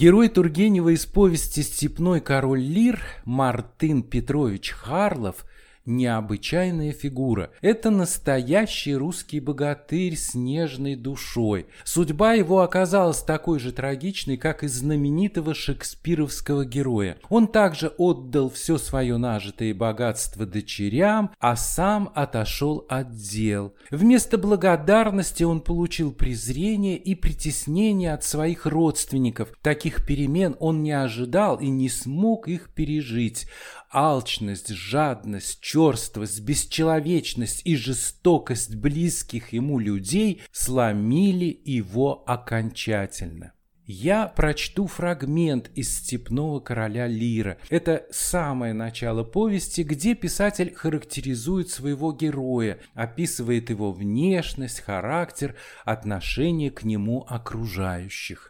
Герой 0.00 0.30
Тургенева 0.30 0.94
из 0.94 1.04
повести 1.04 1.60
«Степной 1.60 2.22
король 2.22 2.62
Лир» 2.62 3.02
Мартын 3.26 4.02
Петрович 4.02 4.70
Харлов 4.70 5.44
необычайная 5.86 6.92
фигура. 6.92 7.50
Это 7.60 7.90
настоящий 7.90 8.94
русский 8.94 9.40
богатырь 9.40 10.16
с 10.16 10.34
нежной 10.34 10.96
душой. 10.96 11.66
Судьба 11.84 12.34
его 12.34 12.60
оказалась 12.60 13.22
такой 13.22 13.58
же 13.58 13.72
трагичной, 13.72 14.36
как 14.36 14.62
и 14.62 14.68
знаменитого 14.68 15.54
шекспировского 15.54 16.64
героя. 16.64 17.16
Он 17.28 17.48
также 17.48 17.88
отдал 17.98 18.50
все 18.50 18.78
свое 18.78 19.16
нажитое 19.16 19.74
богатство 19.74 20.46
дочерям, 20.46 21.30
а 21.38 21.56
сам 21.56 22.10
отошел 22.14 22.86
от 22.88 23.14
дел. 23.14 23.74
Вместо 23.90 24.38
благодарности 24.38 25.42
он 25.44 25.60
получил 25.60 26.12
презрение 26.12 26.96
и 26.96 27.14
притеснение 27.14 28.12
от 28.12 28.24
своих 28.24 28.66
родственников. 28.66 29.52
Таких 29.62 30.06
перемен 30.06 30.56
он 30.60 30.82
не 30.82 30.92
ожидал 30.92 31.58
и 31.58 31.68
не 31.68 31.88
смог 31.88 32.48
их 32.48 32.72
пережить 32.74 33.46
алчность, 33.90 34.68
жадность, 34.68 35.60
черствость, 35.60 36.40
бесчеловечность 36.40 37.62
и 37.64 37.76
жестокость 37.76 38.76
близких 38.76 39.52
ему 39.52 39.78
людей 39.78 40.42
сломили 40.52 41.60
его 41.64 42.22
окончательно. 42.26 43.52
Я 43.92 44.28
прочту 44.28 44.86
фрагмент 44.86 45.68
из 45.74 45.92
«Степного 45.92 46.60
короля 46.60 47.08
Лира». 47.08 47.58
Это 47.70 48.06
самое 48.12 48.72
начало 48.72 49.24
повести, 49.24 49.80
где 49.80 50.14
писатель 50.14 50.72
характеризует 50.72 51.70
своего 51.70 52.12
героя, 52.12 52.78
описывает 52.94 53.68
его 53.68 53.90
внешность, 53.90 54.78
характер, 54.78 55.56
отношение 55.84 56.70
к 56.70 56.84
нему 56.84 57.26
окружающих. 57.28 58.49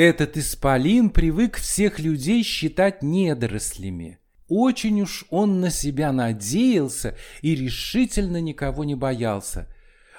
Этот 0.00 0.38
исполин 0.38 1.10
привык 1.10 1.58
всех 1.58 1.98
людей 1.98 2.42
считать 2.42 3.02
недорослями. 3.02 4.18
Очень 4.48 5.02
уж 5.02 5.26
он 5.28 5.60
на 5.60 5.68
себя 5.68 6.10
надеялся 6.10 7.18
и 7.42 7.54
решительно 7.54 8.40
никого 8.40 8.84
не 8.84 8.94
боялся. 8.94 9.68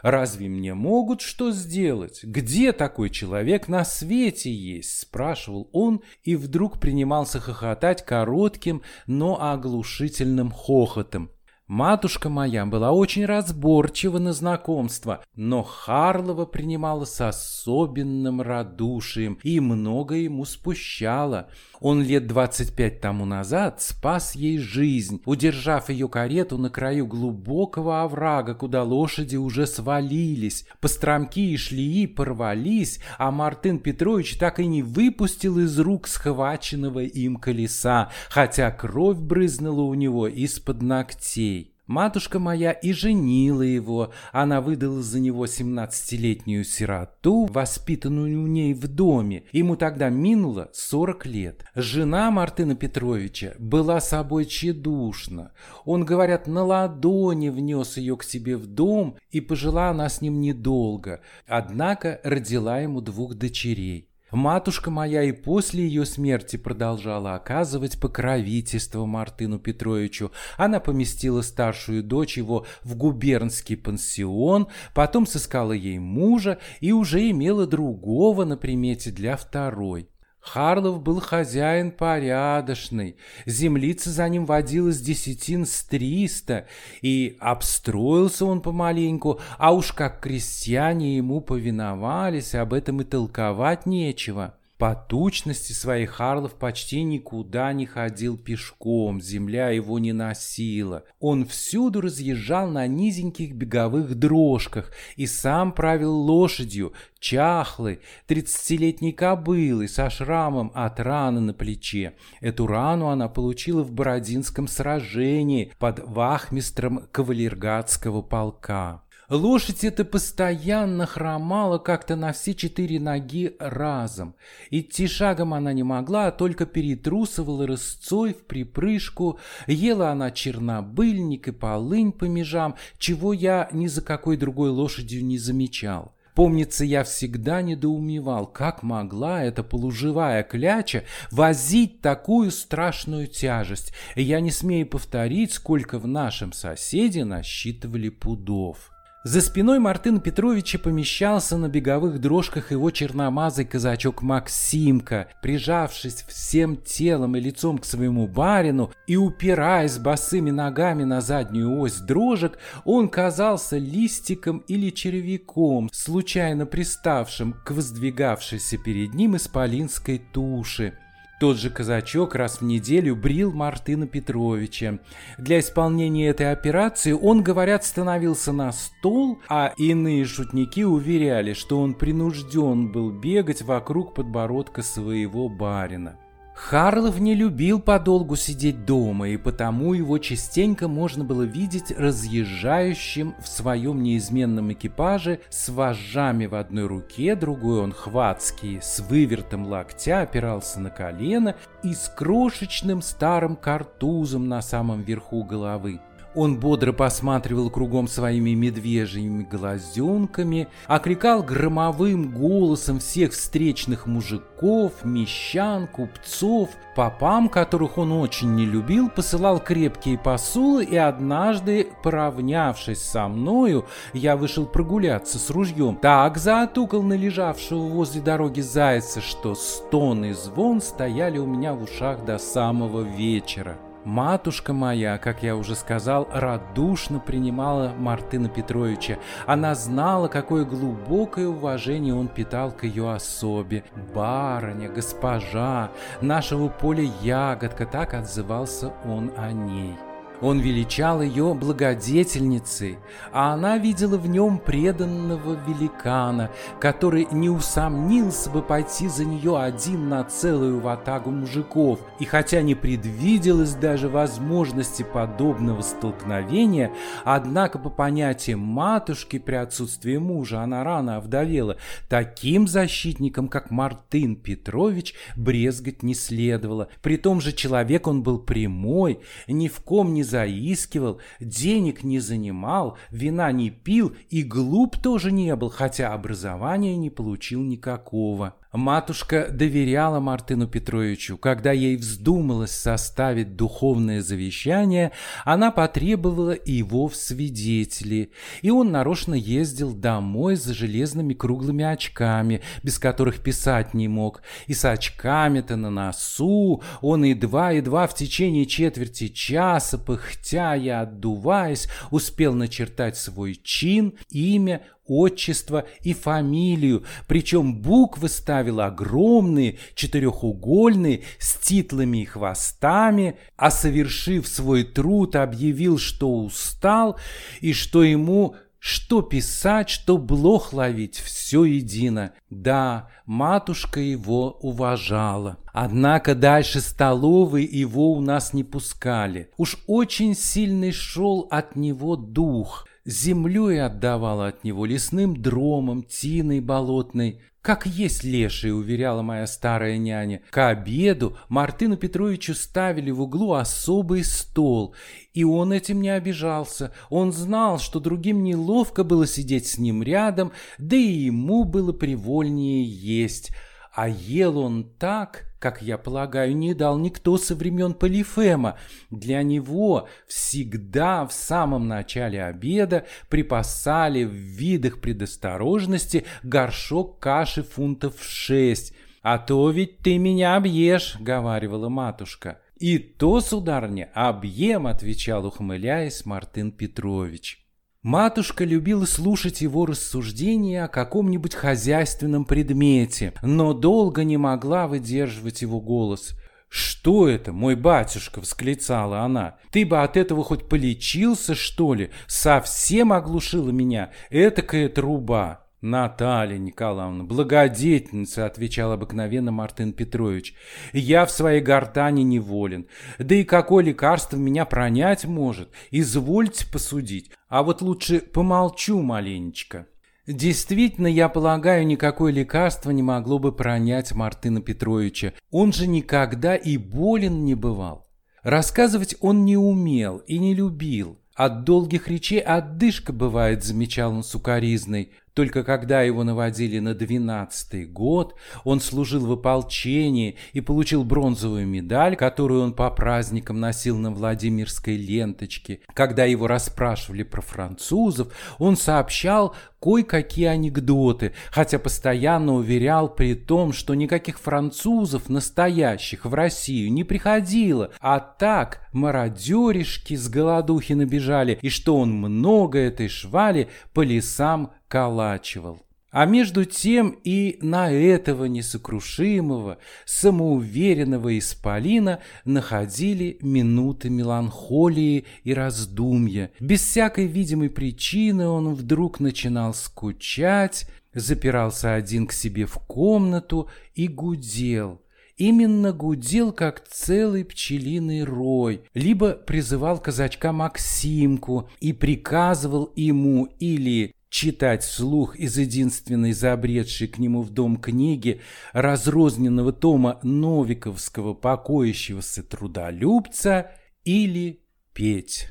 «Разве 0.03 0.49
мне 0.49 0.75
могут 0.75 1.21
что 1.21 1.49
сделать? 1.49 2.23
Где 2.23 2.73
такой 2.73 3.09
человек 3.09 3.67
на 3.67 3.83
свете 3.83 4.53
есть?»– 4.53 4.99
спрашивал 5.01 5.67
он 5.73 6.03
и 6.23 6.35
вдруг 6.35 6.79
принимался 6.79 7.39
хохотать 7.39 8.05
коротким, 8.05 8.83
но 9.07 9.41
оглушительным 9.41 10.51
хохотом. 10.51 11.31
Матушка 11.73 12.27
моя 12.27 12.65
была 12.65 12.91
очень 12.91 13.25
разборчива 13.25 14.19
на 14.19 14.33
знакомство, 14.33 15.23
но 15.37 15.63
Харлова 15.63 16.45
принимала 16.45 17.05
с 17.05 17.21
особенным 17.21 18.41
радушием 18.41 19.39
и 19.41 19.61
много 19.61 20.15
ему 20.15 20.43
спущала. 20.43 21.47
Он 21.79 22.03
лет 22.03 22.27
двадцать 22.27 22.75
пять 22.75 22.99
тому 22.99 23.23
назад 23.23 23.81
спас 23.81 24.35
ей 24.35 24.57
жизнь, 24.57 25.21
удержав 25.23 25.89
ее 25.89 26.09
карету 26.09 26.57
на 26.57 26.69
краю 26.69 27.07
глубокого 27.07 28.01
оврага, 28.01 28.53
куда 28.53 28.83
лошади 28.83 29.37
уже 29.37 29.65
свалились. 29.65 30.65
Постромки 30.81 31.53
и 31.53 31.55
шлии 31.55 32.05
порвались, 32.05 32.99
а 33.17 33.31
Мартын 33.31 33.79
Петрович 33.79 34.37
так 34.37 34.59
и 34.59 34.67
не 34.67 34.83
выпустил 34.83 35.57
из 35.57 35.79
рук 35.79 36.09
схваченного 36.09 36.99
им 36.99 37.37
колеса, 37.37 38.11
хотя 38.29 38.71
кровь 38.71 39.19
брызнула 39.19 39.83
у 39.83 39.93
него 39.93 40.27
из-под 40.27 40.81
ногтей. 40.81 41.60
Матушка 41.87 42.39
моя 42.39 42.71
и 42.71 42.93
женила 42.93 43.63
его. 43.63 44.11
Она 44.31 44.61
выдала 44.61 45.01
за 45.01 45.19
него 45.19 45.47
семнадцатилетнюю 45.47 46.63
сироту, 46.63 47.45
воспитанную 47.45 48.41
у 48.41 48.47
ней 48.47 48.73
в 48.73 48.87
доме. 48.87 49.43
Ему 49.51 49.75
тогда 49.75 50.09
минуло 50.09 50.69
сорок 50.73 51.25
лет. 51.25 51.65
Жена 51.75 52.29
Мартына 52.31 52.75
Петровича 52.75 53.55
была 53.57 53.99
собой 53.99 54.45
тщедушна. 54.45 55.53
Он, 55.83 56.05
говорят, 56.05 56.47
на 56.47 56.63
ладони 56.63 57.49
внес 57.49 57.97
ее 57.97 58.15
к 58.15 58.23
себе 58.23 58.57
в 58.57 58.67
дом, 58.67 59.17
и 59.31 59.41
пожила 59.41 59.89
она 59.89 60.07
с 60.07 60.21
ним 60.21 60.39
недолго. 60.39 61.21
Однако 61.47 62.21
родила 62.23 62.79
ему 62.79 63.01
двух 63.01 63.33
дочерей. 63.33 64.10
Матушка 64.31 64.89
моя 64.91 65.23
и 65.23 65.33
после 65.33 65.83
ее 65.83 66.05
смерти 66.05 66.55
продолжала 66.55 67.35
оказывать 67.35 67.99
покровительство 67.99 69.05
Мартыну 69.05 69.59
Петровичу. 69.59 70.31
Она 70.57 70.79
поместила 70.79 71.41
старшую 71.41 72.01
дочь 72.01 72.37
его 72.37 72.65
в 72.83 72.95
губернский 72.95 73.75
пансион, 73.75 74.67
потом 74.93 75.27
сыскала 75.27 75.73
ей 75.73 75.99
мужа 75.99 76.59
и 76.79 76.93
уже 76.93 77.29
имела 77.29 77.67
другого 77.67 78.45
на 78.45 78.55
примете 78.55 79.11
для 79.11 79.35
второй. 79.35 80.10
Харлов 80.41 81.01
был 81.01 81.19
хозяин 81.19 81.91
порядочный, 81.91 83.15
землица 83.45 84.09
за 84.09 84.27
ним 84.27 84.45
водилась 84.45 84.99
десятин 84.99 85.67
с 85.67 85.83
триста, 85.83 86.67
и 87.01 87.37
обстроился 87.39 88.45
он 88.45 88.61
помаленьку, 88.61 89.39
а 89.59 89.71
уж 89.71 89.93
как 89.93 90.19
крестьяне 90.19 91.17
ему 91.17 91.41
повиновались, 91.41 92.55
об 92.55 92.73
этом 92.73 93.01
и 93.01 93.03
толковать 93.03 93.85
нечего. 93.85 94.55
По 94.81 94.95
тучности 94.95 95.73
своей 95.73 96.07
Харлов 96.07 96.55
почти 96.55 97.03
никуда 97.03 97.71
не 97.71 97.85
ходил 97.85 98.35
пешком, 98.35 99.21
земля 99.21 99.69
его 99.69 99.99
не 99.99 100.11
носила. 100.11 101.03
Он 101.19 101.45
всюду 101.45 102.01
разъезжал 102.01 102.67
на 102.67 102.87
низеньких 102.87 103.53
беговых 103.53 104.15
дрожках 104.15 104.91
и 105.17 105.27
сам 105.27 105.71
правил 105.71 106.15
лошадью, 106.15 106.93
чахлой, 107.19 107.99
тридцатилетней 108.25 109.11
кобылой 109.11 109.87
со 109.87 110.09
шрамом 110.09 110.71
от 110.73 110.99
раны 110.99 111.41
на 111.41 111.53
плече. 111.53 112.15
Эту 112.39 112.65
рану 112.65 113.09
она 113.09 113.29
получила 113.29 113.83
в 113.83 113.91
Бородинском 113.91 114.67
сражении 114.67 115.71
под 115.77 115.99
вахмистром 115.99 117.07
кавалергатского 117.11 118.23
полка. 118.23 119.03
Лошадь 119.31 119.85
эта 119.85 120.03
постоянно 120.03 121.05
хромала 121.05 121.77
как-то 121.77 122.17
на 122.17 122.33
все 122.33 122.53
четыре 122.53 122.99
ноги 122.99 123.55
разом. 123.59 124.35
Идти 124.71 125.07
шагом 125.07 125.53
она 125.53 125.71
не 125.71 125.83
могла, 125.83 126.27
а 126.27 126.31
только 126.31 126.65
перетрусывала 126.65 127.65
рысцой 127.65 128.33
в 128.33 128.43
припрыжку. 128.43 129.39
Ела 129.67 130.11
она 130.11 130.31
чернобыльник 130.31 131.47
и 131.47 131.51
полынь 131.53 132.11
по 132.11 132.25
межам, 132.25 132.75
чего 132.97 133.31
я 133.31 133.69
ни 133.71 133.87
за 133.87 134.01
какой 134.01 134.35
другой 134.35 134.69
лошадью 134.69 135.23
не 135.23 135.37
замечал. 135.37 136.13
Помнится, 136.35 136.83
я 136.83 137.05
всегда 137.05 137.61
недоумевал, 137.61 138.47
как 138.47 138.83
могла 138.83 139.45
эта 139.45 139.63
полуживая 139.63 140.43
кляча 140.43 141.05
возить 141.31 142.01
такую 142.01 142.51
страшную 142.51 143.27
тяжесть. 143.27 143.93
Я 144.17 144.41
не 144.41 144.51
смею 144.51 144.87
повторить, 144.87 145.53
сколько 145.53 145.99
в 145.99 146.07
нашем 146.07 146.51
соседе 146.51 147.23
насчитывали 147.23 148.09
пудов. 148.09 148.90
За 149.23 149.39
спиной 149.39 149.77
Мартына 149.77 150.19
Петровича 150.19 150.79
помещался 150.79 151.55
на 151.55 151.69
беговых 151.69 152.19
дрожках 152.19 152.71
его 152.71 152.89
черномазый 152.89 153.65
казачок 153.65 154.23
Максимка, 154.23 155.27
прижавшись 155.43 156.25
всем 156.27 156.75
телом 156.75 157.35
и 157.35 157.39
лицом 157.39 157.77
к 157.77 157.85
своему 157.85 158.27
барину 158.27 158.91
и 159.05 159.17
упираясь 159.17 159.99
босыми 159.99 160.49
ногами 160.49 161.03
на 161.03 161.21
заднюю 161.21 161.79
ось 161.79 161.99
дрожек, 161.99 162.57
он 162.83 163.09
казался 163.09 163.77
листиком 163.77 164.63
или 164.67 164.89
червяком, 164.89 165.91
случайно 165.93 166.65
приставшим 166.65 167.53
к 167.63 167.69
воздвигавшейся 167.69 168.79
перед 168.79 169.13
ним 169.13 169.35
исполинской 169.35 170.17
туши. 170.17 170.97
Тот 171.41 171.57
же 171.57 171.71
казачок 171.71 172.35
раз 172.35 172.61
в 172.61 172.65
неделю 172.65 173.15
брил 173.15 173.51
Мартына 173.51 174.05
Петровича. 174.05 174.99
Для 175.39 175.59
исполнения 175.59 176.27
этой 176.27 176.51
операции 176.51 177.13
он, 177.13 177.41
говорят, 177.41 177.83
становился 177.83 178.51
на 178.51 178.71
стол, 178.71 179.39
а 179.49 179.73
иные 179.75 180.23
шутники 180.25 180.83
уверяли, 180.83 181.53
что 181.53 181.79
он 181.79 181.95
принужден 181.95 182.91
был 182.91 183.09
бегать 183.09 183.63
вокруг 183.63 184.13
подбородка 184.13 184.83
своего 184.83 185.49
барина. 185.49 186.19
Харлов 186.53 187.19
не 187.19 187.33
любил 187.33 187.79
подолгу 187.79 188.35
сидеть 188.35 188.85
дома, 188.85 189.29
и 189.29 189.37
потому 189.37 189.93
его 189.93 190.17
частенько 190.17 190.87
можно 190.87 191.23
было 191.23 191.43
видеть 191.43 191.91
разъезжающим 191.91 193.35
в 193.39 193.47
своем 193.47 194.03
неизменном 194.03 194.71
экипаже 194.73 195.39
с 195.49 195.69
вожжами 195.69 196.45
в 196.45 196.55
одной 196.55 196.87
руке, 196.87 197.35
другой 197.35 197.81
он 197.81 197.93
хватский, 197.93 198.79
с 198.81 198.99
вывертом 198.99 199.65
локтя 199.65 200.21
опирался 200.21 200.79
на 200.79 200.89
колено 200.89 201.55
и 201.83 201.93
с 201.93 202.09
крошечным 202.09 203.01
старым 203.01 203.55
картузом 203.55 204.47
на 204.47 204.61
самом 204.61 205.01
верху 205.01 205.43
головы. 205.43 205.99
Он 206.33 206.57
бодро 206.57 206.93
посматривал 206.93 207.69
кругом 207.69 208.07
своими 208.07 208.51
медвежьими 208.51 209.43
глазенками, 209.43 210.69
окрикал 210.87 211.43
громовым 211.43 212.31
голосом 212.31 212.99
всех 212.99 213.33
встречных 213.33 214.07
мужиков, 214.07 215.03
мещан, 215.03 215.87
купцов, 215.87 216.69
попам, 216.95 217.49
которых 217.49 217.97
он 217.97 218.13
очень 218.13 218.55
не 218.55 218.65
любил, 218.65 219.09
посылал 219.09 219.59
крепкие 219.59 220.17
посулы, 220.17 220.85
и 220.85 220.95
однажды, 220.95 221.89
поравнявшись 222.01 223.03
со 223.03 223.27
мною, 223.27 223.85
я 224.13 224.37
вышел 224.37 224.65
прогуляться 224.65 225.37
с 225.37 225.49
ружьем. 225.49 225.97
Так 225.97 226.37
заотукал 226.37 227.03
на 227.03 227.13
лежавшего 227.13 227.87
возле 227.87 228.21
дороги 228.21 228.61
зайца, 228.61 229.19
что 229.19 229.53
стон 229.53 230.23
и 230.23 230.31
звон 230.31 230.81
стояли 230.81 231.39
у 231.39 231.45
меня 231.45 231.73
в 231.73 231.83
ушах 231.83 232.23
до 232.23 232.37
самого 232.37 233.01
вечера. 233.01 233.77
Матушка 234.03 234.73
моя, 234.73 235.17
как 235.19 235.43
я 235.43 235.55
уже 235.55 235.75
сказал, 235.75 236.27
радушно 236.31 237.19
принимала 237.19 237.93
Мартына 237.97 238.49
Петровича. 238.49 239.19
Она 239.45 239.75
знала, 239.75 240.27
какое 240.27 240.65
глубокое 240.65 241.47
уважение 241.47 242.15
он 242.15 242.27
питал 242.27 242.71
к 242.71 242.83
ее 242.83 243.11
особе. 243.11 243.83
Барыня, 244.13 244.89
госпожа, 244.89 245.91
нашего 246.21 246.67
поля 246.67 247.03
ягодка, 247.21 247.85
так 247.85 248.13
отзывался 248.15 248.91
он 249.05 249.31
о 249.37 249.51
ней. 249.51 249.95
Он 250.41 250.59
величал 250.59 251.21
ее 251.21 251.53
благодетельницей, 251.53 252.97
а 253.31 253.53
она 253.53 253.77
видела 253.77 254.17
в 254.17 254.27
нем 254.27 254.57
преданного 254.57 255.57
великана, 255.67 256.49
который 256.79 257.27
не 257.31 257.49
усомнился 257.49 258.49
бы 258.49 258.63
пойти 258.63 259.07
за 259.07 259.23
нее 259.23 259.59
один 259.59 260.09
на 260.09 260.23
целую 260.23 260.79
ватагу 260.79 261.29
мужиков. 261.29 261.99
И 262.19 262.25
хотя 262.25 262.61
не 262.61 262.73
предвиделось 262.73 263.75
даже 263.75 264.09
возможности 264.09 265.03
подобного 265.03 265.81
столкновения, 265.81 266.91
однако 267.23 267.77
по 267.77 267.89
понятиям 267.89 268.59
матушки 268.59 269.37
при 269.37 269.55
отсутствии 269.55 270.17
мужа 270.17 270.61
она 270.61 270.83
рано 270.83 271.17
овдовела, 271.17 271.77
таким 272.09 272.67
защитником, 272.67 273.47
как 273.47 273.69
Мартын 273.69 274.35
Петрович, 274.35 275.13
брезгать 275.35 276.01
не 276.01 276.15
следовало. 276.15 276.87
При 277.03 277.17
том 277.17 277.41
же 277.41 277.51
человек 277.51 278.07
он 278.07 278.23
был 278.23 278.39
прямой, 278.39 279.19
ни 279.47 279.67
в 279.67 279.81
ком 279.81 280.13
не 280.13 280.23
заискивал, 280.31 281.19
денег 281.39 282.03
не 282.03 282.19
занимал, 282.19 282.97
вина 283.09 283.51
не 283.51 283.69
пил 283.69 284.15
и 284.29 284.43
глуп 284.43 284.97
тоже 284.97 285.31
не 285.31 285.55
был, 285.55 285.69
хотя 285.69 286.13
образования 286.13 286.95
не 286.95 287.09
получил 287.09 287.61
никакого. 287.61 288.55
Матушка 288.73 289.49
доверяла 289.51 290.21
Мартыну 290.21 290.65
Петровичу. 290.65 291.37
Когда 291.37 291.73
ей 291.73 291.97
вздумалось 291.97 292.71
составить 292.71 293.57
духовное 293.57 294.21
завещание, 294.21 295.11
она 295.43 295.71
потребовала 295.71 296.55
его 296.65 297.09
в 297.09 297.15
свидетели. 297.17 298.31
И 298.61 298.69
он 298.69 298.91
нарочно 298.91 299.33
ездил 299.33 299.93
домой 299.93 300.55
за 300.55 300.73
железными 300.73 301.33
круглыми 301.33 301.83
очками, 301.83 302.61
без 302.81 302.97
которых 302.97 303.43
писать 303.43 303.93
не 303.93 304.07
мог. 304.07 304.41
И 304.67 304.73
с 304.73 304.85
очками-то 304.85 305.75
на 305.75 305.89
носу 305.89 306.81
он 307.01 307.25
едва-едва 307.25 308.07
в 308.07 308.15
течение 308.15 308.65
четверти 308.65 309.27
часа, 309.27 309.97
пыхтя 309.97 310.77
и 310.77 310.87
отдуваясь, 310.87 311.89
успел 312.09 312.53
начертать 312.53 313.17
свой 313.17 313.59
чин, 313.61 314.13
имя, 314.29 314.81
отчество 315.11 315.85
и 316.01 316.13
фамилию, 316.13 317.03
причем 317.27 317.81
буквы 317.81 318.29
ставил 318.29 318.79
огромные, 318.81 319.77
четырехугольные, 319.93 321.23
с 321.37 321.55
титлами 321.55 322.23
и 322.23 322.25
хвостами, 322.25 323.37
а 323.57 323.71
совершив 323.71 324.47
свой 324.47 324.83
труд, 324.83 325.35
объявил, 325.35 325.97
что 325.97 326.37
устал 326.37 327.17
и 327.59 327.73
что 327.73 328.03
ему 328.03 328.55
что 328.81 329.21
писать, 329.21 329.89
что 329.91 330.17
блох 330.17 330.73
ловить, 330.73 331.15
все 331.15 331.65
едино. 331.65 332.33
Да, 332.49 333.09
матушка 333.27 333.99
его 333.99 334.57
уважала. 334.59 335.57
Однако 335.71 336.33
дальше 336.33 336.81
столовой 336.81 337.63
его 337.63 338.11
у 338.13 338.21
нас 338.21 338.53
не 338.53 338.63
пускали. 338.63 339.51
Уж 339.55 339.77
очень 339.85 340.35
сильный 340.35 340.91
шел 340.91 341.47
от 341.51 341.75
него 341.75 342.15
дух 342.15 342.87
землей 343.05 343.83
отдавала 343.83 344.47
от 344.47 344.63
него, 344.63 344.85
лесным 344.85 345.41
дромом, 345.41 346.03
тиной 346.03 346.59
болотной. 346.59 347.41
Как 347.61 347.85
есть 347.85 348.23
леший, 348.23 348.73
уверяла 348.73 349.21
моя 349.21 349.45
старая 349.45 349.99
няня. 349.99 350.41
К 350.49 350.69
обеду 350.69 351.37
Мартыну 351.47 351.95
Петровичу 351.95 352.55
ставили 352.55 353.11
в 353.11 353.21
углу 353.21 353.53
особый 353.53 354.23
стол, 354.23 354.95
и 355.33 355.43
он 355.43 355.71
этим 355.71 356.01
не 356.01 356.09
обижался. 356.09 356.91
Он 357.11 357.31
знал, 357.31 357.77
что 357.77 357.99
другим 357.99 358.43
неловко 358.43 359.03
было 359.03 359.27
сидеть 359.27 359.67
с 359.67 359.77
ним 359.77 360.01
рядом, 360.01 360.51
да 360.79 360.95
и 360.95 361.01
ему 361.01 361.63
было 361.63 361.93
привольнее 361.93 362.83
есть. 362.83 363.51
А 363.93 364.09
ел 364.09 364.57
он 364.57 364.89
так, 364.97 365.50
как 365.61 365.83
я 365.83 365.99
полагаю, 365.99 366.57
не 366.57 366.73
дал 366.73 366.97
никто 366.97 367.37
со 367.37 367.53
времен 367.53 367.93
Полифема. 367.93 368.79
Для 369.11 369.43
него 369.43 370.09
всегда 370.27 371.23
в 371.27 371.33
самом 371.33 371.87
начале 371.87 372.43
обеда 372.43 373.05
припасали 373.29 374.23
в 374.23 374.33
видах 374.33 374.99
предосторожности 374.99 376.25
горшок 376.41 377.19
каши 377.19 377.61
фунтов 377.61 378.15
шесть. 378.21 378.93
«А 379.21 379.37
то 379.37 379.69
ведь 379.69 379.99
ты 379.99 380.17
меня 380.17 380.55
объешь»,— 380.55 381.15
говаривала 381.19 381.89
матушка. 381.89 382.59
«И 382.79 382.97
то, 382.97 383.39
сударыня, 383.39 384.09
объем»,— 384.15 384.87
отвечал, 384.87 385.45
ухмыляясь, 385.45 386.25
Мартын 386.25 386.71
Петрович. 386.71 387.60
Матушка 388.03 388.63
любила 388.65 389.05
слушать 389.05 389.61
его 389.61 389.85
рассуждения 389.85 390.85
о 390.85 390.87
каком-нибудь 390.87 391.53
хозяйственном 391.53 392.45
предмете, 392.45 393.33
но 393.43 393.75
долго 393.75 394.23
не 394.23 394.37
могла 394.37 394.87
выдерживать 394.87 395.61
его 395.61 395.79
голос. 395.79 396.35
«Что 396.67 397.27
это, 397.27 397.53
мой 397.53 397.75
батюшка?»— 397.75 398.39
восклицала 398.41 399.19
она. 399.19 399.57
«Ты 399.71 399.85
бы 399.85 400.01
от 400.01 400.17
этого 400.17 400.43
хоть 400.43 400.67
полечился, 400.67 401.53
что 401.53 401.93
ли? 401.93 402.09
Совсем 402.25 403.13
оглушила 403.13 403.69
меня 403.69 404.11
этакая 404.31 404.89
труба!» 404.89 405.60
Наталья 405.81 406.59
Николаевна, 406.59 407.23
благодетельница, 407.23 408.45
отвечал 408.45 408.91
обыкновенно 408.91 409.51
Мартын 409.51 409.93
Петрович. 409.93 410.53
Я 410.93 411.25
в 411.25 411.31
своей 411.31 411.59
гортани 411.59 412.21
неволен. 412.21 412.85
Да 413.17 413.33
и 413.33 413.43
какое 413.43 413.83
лекарство 413.83 414.37
меня 414.37 414.65
пронять 414.65 415.25
может? 415.25 415.71
Извольте 415.89 416.67
посудить. 416.71 417.31
А 417.49 417.63
вот 417.63 417.81
лучше 417.81 418.19
помолчу 418.19 419.01
маленечко. 419.01 419.87
Действительно, 420.27 421.07
я 421.07 421.29
полагаю, 421.29 421.87
никакое 421.87 422.31
лекарство 422.31 422.91
не 422.91 423.01
могло 423.01 423.39
бы 423.39 423.51
пронять 423.51 424.13
Мартына 424.13 424.61
Петровича. 424.61 425.33
Он 425.49 425.73
же 425.73 425.87
никогда 425.87 426.55
и 426.55 426.77
болен 426.77 427.43
не 427.43 427.55
бывал. 427.55 428.07
Рассказывать 428.43 429.15
он 429.19 429.45
не 429.45 429.57
умел 429.57 430.17
и 430.19 430.37
не 430.37 430.53
любил. 430.53 431.17
От 431.33 431.63
долгих 431.63 432.07
речей 432.07 432.39
отдышка 432.39 433.13
бывает, 433.13 433.63
замечал 433.63 434.11
он 434.11 434.23
сукоризной. 434.23 435.11
Только 435.33 435.63
когда 435.63 436.01
его 436.01 436.23
наводили 436.23 436.79
на 436.79 436.93
двенадцатый 436.93 437.85
год, 437.85 438.35
он 438.65 438.81
служил 438.81 439.25
в 439.25 439.31
ополчении 439.31 440.37
и 440.51 440.59
получил 440.59 441.05
бронзовую 441.05 441.65
медаль, 441.67 442.17
которую 442.17 442.61
он 442.61 442.73
по 442.73 442.89
праздникам 442.91 443.59
носил 443.59 443.97
на 443.97 444.11
Владимирской 444.11 444.97
ленточке. 444.97 445.79
Когда 445.93 446.25
его 446.25 446.47
расспрашивали 446.47 447.23
про 447.23 447.41
французов, 447.41 448.33
он 448.59 448.75
сообщал 448.75 449.55
кое-какие 449.81 450.45
анекдоты, 450.45 451.33
хотя 451.49 451.79
постоянно 451.79 452.53
уверял 452.53 453.09
при 453.09 453.33
том, 453.33 453.73
что 453.73 453.95
никаких 453.95 454.39
французов 454.39 455.27
настоящих 455.27 456.25
в 456.25 456.33
Россию 456.33 456.91
не 456.93 457.03
приходило, 457.03 457.91
а 457.99 458.19
так 458.19 458.87
мародеришки 458.91 460.15
с 460.15 460.29
голодухи 460.29 460.93
набежали, 460.93 461.57
и 461.61 461.69
что 461.69 461.97
он 461.97 462.11
много 462.11 462.77
этой 462.77 463.07
швали 463.07 463.69
по 463.93 464.01
лесам 464.01 464.71
калачивал. 464.91 465.79
А 466.11 466.25
между 466.25 466.65
тем 466.65 467.17
и 467.23 467.57
на 467.61 467.89
этого 467.89 468.43
несокрушимого, 468.43 469.77
самоуверенного 470.05 471.39
исполина 471.39 472.19
находили 472.43 473.37
минуты 473.41 474.09
меланхолии 474.09 475.23
и 475.45 475.53
раздумья. 475.53 476.51
Без 476.59 476.81
всякой 476.81 477.27
видимой 477.27 477.69
причины 477.69 478.49
он 478.49 478.73
вдруг 478.73 479.21
начинал 479.21 479.73
скучать, 479.73 480.85
запирался 481.13 481.93
один 481.93 482.27
к 482.27 482.33
себе 482.33 482.65
в 482.65 482.73
комнату 482.73 483.69
и 483.95 484.09
гудел. 484.09 485.01
Именно 485.37 485.93
гудел, 485.93 486.51
как 486.51 486.85
целый 486.89 487.45
пчелиный 487.45 488.25
рой, 488.25 488.83
либо 488.93 489.31
призывал 489.31 489.97
казачка 489.97 490.51
Максимку 490.51 491.69
и 491.79 491.93
приказывал 491.93 492.91
ему 492.97 493.45
или 493.59 494.13
читать 494.31 494.83
вслух 494.83 495.35
из 495.35 495.57
единственной 495.57 496.31
забредшей 496.31 497.07
к 497.07 497.19
нему 497.19 497.41
в 497.41 497.51
дом 497.51 497.77
книги 497.77 498.41
разрозненного 498.71 499.73
тома 499.73 500.19
новиковского 500.23 501.35
покоящегося 501.35 502.41
трудолюбца 502.41 503.71
или 504.05 504.61
петь. 504.93 505.49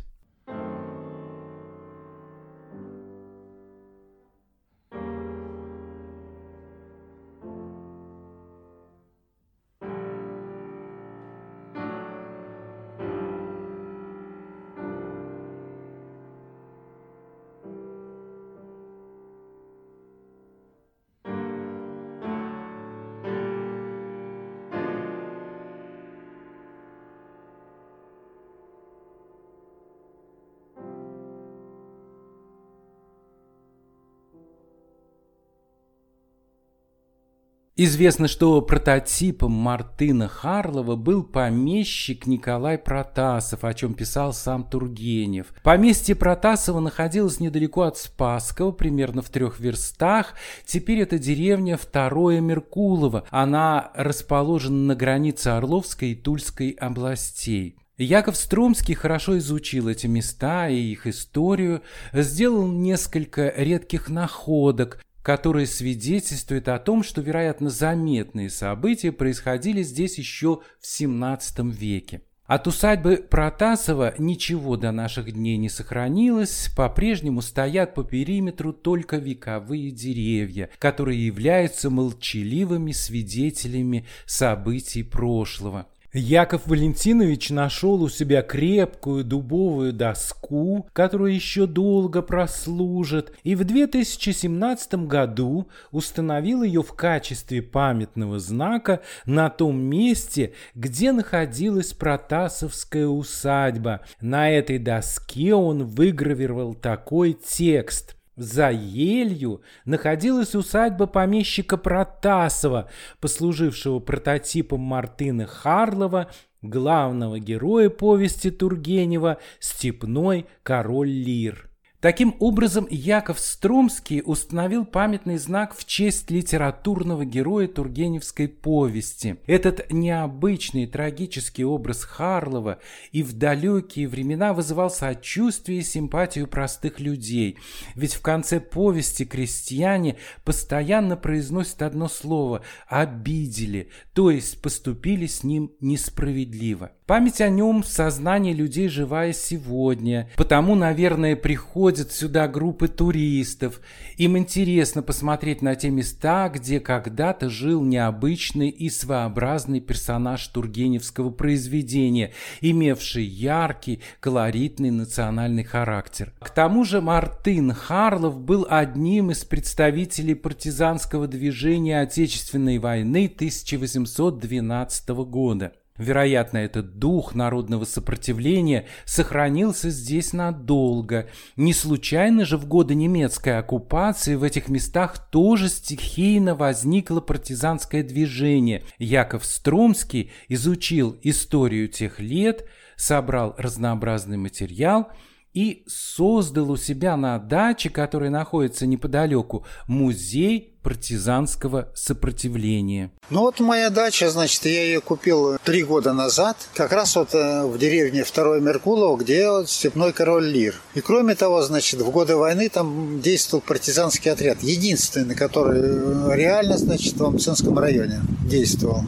Известно, 37.83 38.29
что 38.29 38.61
прототипом 38.61 39.53
Мартына 39.53 40.29
Харлова 40.29 40.97
был 40.97 41.23
помещик 41.23 42.27
Николай 42.27 42.77
Протасов, 42.77 43.64
о 43.64 43.73
чем 43.73 43.95
писал 43.95 44.35
сам 44.35 44.64
Тургенев. 44.64 45.47
Поместье 45.62 46.14
Протасова 46.14 46.81
находилось 46.81 47.40
недалеко 47.40 47.85
от 47.85 47.97
Спасского, 47.97 48.73
примерно 48.73 49.23
в 49.23 49.31
трех 49.31 49.61
верстах. 49.61 50.35
Теперь 50.66 50.99
это 50.99 51.19
деревня 51.19 51.79
Второе 51.79 52.43
Меркулово. 52.43 53.25
Она 53.31 53.93
расположена 53.95 54.88
на 54.88 54.95
границе 54.95 55.49
Орловской 55.49 56.11
и 56.11 56.16
Тульской 56.16 56.73
областей. 56.73 57.77
Яков 57.97 58.37
Струмский 58.37 58.95
хорошо 58.95 59.38
изучил 59.38 59.88
эти 59.88 60.07
места 60.07 60.69
и 60.69 60.77
их 60.77 61.07
историю, 61.07 61.81
сделал 62.12 62.66
несколько 62.66 63.49
редких 63.57 64.11
находок, 64.11 65.03
которые 65.23 65.67
свидетельствуют 65.67 66.69
о 66.69 66.79
том, 66.79 67.03
что, 67.03 67.21
вероятно, 67.21 67.71
заметные 67.71 68.51
события 68.51 69.13
происходили 69.13 69.83
здесь 69.83 70.19
еще 70.19 70.61
в 70.81 70.85
XVII 70.85 71.71
веке. 71.71 72.23
От 72.51 72.67
усадьбы 72.67 73.19
Протасова 73.31 74.15
ничего 74.19 74.77
до 74.77 74.91
наших 74.91 75.31
дней 75.31 75.57
не 75.57 75.69
сохранилось, 75.69 76.69
по-прежнему 76.77 77.43
стоят 77.43 77.95
по 77.95 78.03
периметру 78.03 78.73
только 78.73 79.19
вековые 79.19 79.93
деревья, 79.93 80.69
которые 80.81 81.25
являются 81.25 81.91
молчаливыми 81.91 82.91
свидетелями 82.91 84.05
событий 84.27 85.05
прошлого. 85.05 85.87
Яков 86.12 86.66
Валентинович 86.66 87.51
нашел 87.51 88.03
у 88.03 88.09
себя 88.09 88.42
крепкую 88.42 89.23
дубовую 89.23 89.92
доску, 89.92 90.88
которую 90.92 91.33
еще 91.33 91.66
долго 91.66 92.20
прослужит, 92.20 93.33
и 93.44 93.55
в 93.55 93.62
2017 93.62 95.07
году 95.07 95.68
установил 95.92 96.64
ее 96.64 96.83
в 96.83 96.94
качестве 96.94 97.62
памятного 97.62 98.40
знака 98.40 99.03
на 99.25 99.51
том 99.51 99.81
месте, 99.81 100.53
где 100.75 101.12
находилась 101.12 101.92
Протасовская 101.92 103.07
усадьба. 103.07 104.01
На 104.20 104.51
этой 104.51 104.79
доске 104.79 105.55
он 105.55 105.85
выгравировал 105.85 106.75
такой 106.75 107.35
текст– 107.35 108.16
за 108.37 108.71
елью 108.71 109.62
находилась 109.85 110.55
усадьба 110.55 111.07
помещика 111.07 111.77
Протасова, 111.77 112.88
послужившего 113.21 113.99
прототипом 113.99 114.81
Мартына 114.81 115.47
Харлова, 115.47 116.31
главного 116.62 117.38
героя 117.38 117.90
повести 117.90 118.51
Тургенева 118.51 119.38
«Степной 119.59 120.47
король 120.62 121.09
Лир». 121.09 121.70
Таким 122.01 122.35
образом, 122.39 122.87
Яков 122.89 123.39
Струмский 123.39 124.23
установил 124.25 124.87
памятный 124.87 125.37
знак 125.37 125.77
в 125.77 125.85
честь 125.85 126.31
литературного 126.31 127.27
героя 127.27 127.69
Тургеневской 127.69 128.49
повести. 128.49 129.37
Этот 129.47 129.93
необычный 129.93 130.87
трагический 130.87 131.65
образ 131.65 132.05
Харлова 132.05 132.79
и 133.13 133.23
в 133.23 133.35
далекие 133.35 134.09
времена 134.09 134.55
вызывал 134.55 134.89
сочувствие 134.91 135.81
и 135.81 135.83
симпатию 135.83 136.47
простых 136.47 137.01
людей. 137.01 137.59
Ведь 137.95 138.15
в 138.15 138.23
конце 138.23 138.61
повести 138.61 139.27
крестьяне 139.27 140.17
постоянно 140.43 141.19
произносят 141.19 141.83
одно 141.83 142.09
слово 142.09 142.63
«обидели», 142.89 143.91
то 144.15 144.31
есть 144.31 144.63
поступили 144.63 145.27
с 145.27 145.45
ним 145.45 145.73
несправедливо. 145.81 146.93
Память 147.11 147.40
о 147.40 147.49
нем 147.49 147.83
в 147.83 147.88
сознании 147.88 148.53
людей 148.53 148.87
живая 148.87 149.33
сегодня, 149.33 150.31
потому, 150.37 150.77
наверное, 150.77 151.35
приходят 151.35 152.12
сюда 152.12 152.46
группы 152.46 152.87
туристов. 152.87 153.81
Им 154.16 154.38
интересно 154.38 155.03
посмотреть 155.03 155.61
на 155.61 155.75
те 155.75 155.90
места, 155.90 156.49
где 156.51 156.79
когда-то 156.79 157.51
жил 157.51 157.83
необычный 157.83 158.68
и 158.68 158.88
своеобразный 158.88 159.81
персонаж 159.81 160.46
Тургеневского 160.46 161.31
произведения, 161.31 162.31
имевший 162.61 163.25
яркий, 163.25 164.03
колоритный 164.20 164.92
национальный 164.92 165.64
характер. 165.64 166.33
К 166.38 166.49
тому 166.51 166.85
же 166.85 167.01
Мартын 167.01 167.73
Харлов 167.73 168.38
был 168.38 168.68
одним 168.70 169.33
из 169.33 169.44
представителей 169.44 170.35
партизанского 170.35 171.27
движения 171.27 172.03
Отечественной 172.03 172.79
войны 172.79 173.29
1812 173.35 175.09
года. 175.09 175.73
Вероятно, 176.01 176.57
этот 176.57 176.99
дух 176.99 177.35
народного 177.35 177.85
сопротивления 177.85 178.87
сохранился 179.05 179.91
здесь 179.91 180.33
надолго. 180.33 181.29
Не 181.57 181.75
случайно 181.75 182.47
же 182.47 182.57
в 182.57 182.67
годы 182.67 182.95
немецкой 182.95 183.59
оккупации 183.59 184.35
в 184.35 184.43
этих 184.43 184.71
местах 184.71 185.31
тоже 185.31 185.69
стихийно 185.69 186.55
возникло 186.55 187.21
партизанское 187.21 188.03
движение. 188.03 188.83
Яков 188.99 189.45
Струмский 189.45 190.33
изучил 190.49 191.19
историю 191.23 191.87
тех 191.87 192.19
лет, 192.19 192.67
собрал 192.97 193.55
разнообразный 193.59 194.39
материал 194.39 195.11
и 195.53 195.85
создал 195.87 196.71
у 196.71 196.79
себя 196.79 197.19
на 197.19 197.39
даче, 197.39 197.91
которая 197.91 198.31
находится 198.31 198.87
неподалеку, 198.87 199.67
музей 199.87 200.79
партизанского 200.83 201.88
сопротивления. 201.95 203.11
Ну 203.29 203.40
вот 203.40 203.61
моя 203.61 203.90
дача, 203.90 204.31
значит, 204.31 204.64
я 204.64 204.85
ее 204.85 205.01
купил 205.01 205.59
три 205.64 205.83
года 205.83 206.12
назад, 206.12 206.57
как 206.75 206.93
раз 206.93 207.16
вот 207.16 207.35
э, 207.35 207.64
в 207.64 207.79
деревне 207.79 208.25
Второй 208.25 208.61
Меркулово, 208.61 209.16
где 209.16 209.49
вот 209.51 209.71
степной 209.71 210.12
король 210.12 210.47
Лир. 210.47 210.75
И 210.95 211.01
кроме 211.01 211.35
того, 211.35 211.62
значит, 211.62 212.01
в 212.01 212.11
годы 212.11 212.37
войны 212.37 212.69
там 212.69 213.21
действовал 213.21 213.62
партизанский 213.62 214.31
отряд, 214.31 214.62
единственный, 214.62 215.35
который 215.35 215.81
э, 215.81 216.37
реально, 216.37 216.79
значит, 216.79 217.16
в 217.16 217.25
Амцинском 217.25 217.79
районе 217.79 218.21
действовал. 218.45 219.05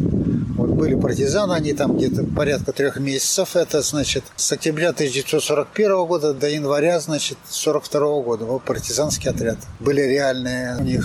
Вот 0.62 0.70
были 0.70 0.94
партизаны, 0.94 1.54
они 1.54 1.72
там 1.72 1.96
где-то 1.96 2.24
порядка 2.24 2.72
трех 2.72 2.98
месяцев. 2.98 3.56
Это, 3.56 3.82
значит, 3.82 4.22
с 4.37 4.52
октября 4.52 4.90
1941 4.90 6.06
года 6.06 6.35
до 6.35 6.48
января, 6.48 7.00
значит, 7.00 7.38
1942 7.46 8.22
года. 8.22 8.44
Вот 8.44 8.62
партизанский 8.62 9.30
отряд. 9.30 9.58
Были 9.80 10.02
реальные 10.02 10.76
у 10.76 10.82
них 10.82 11.04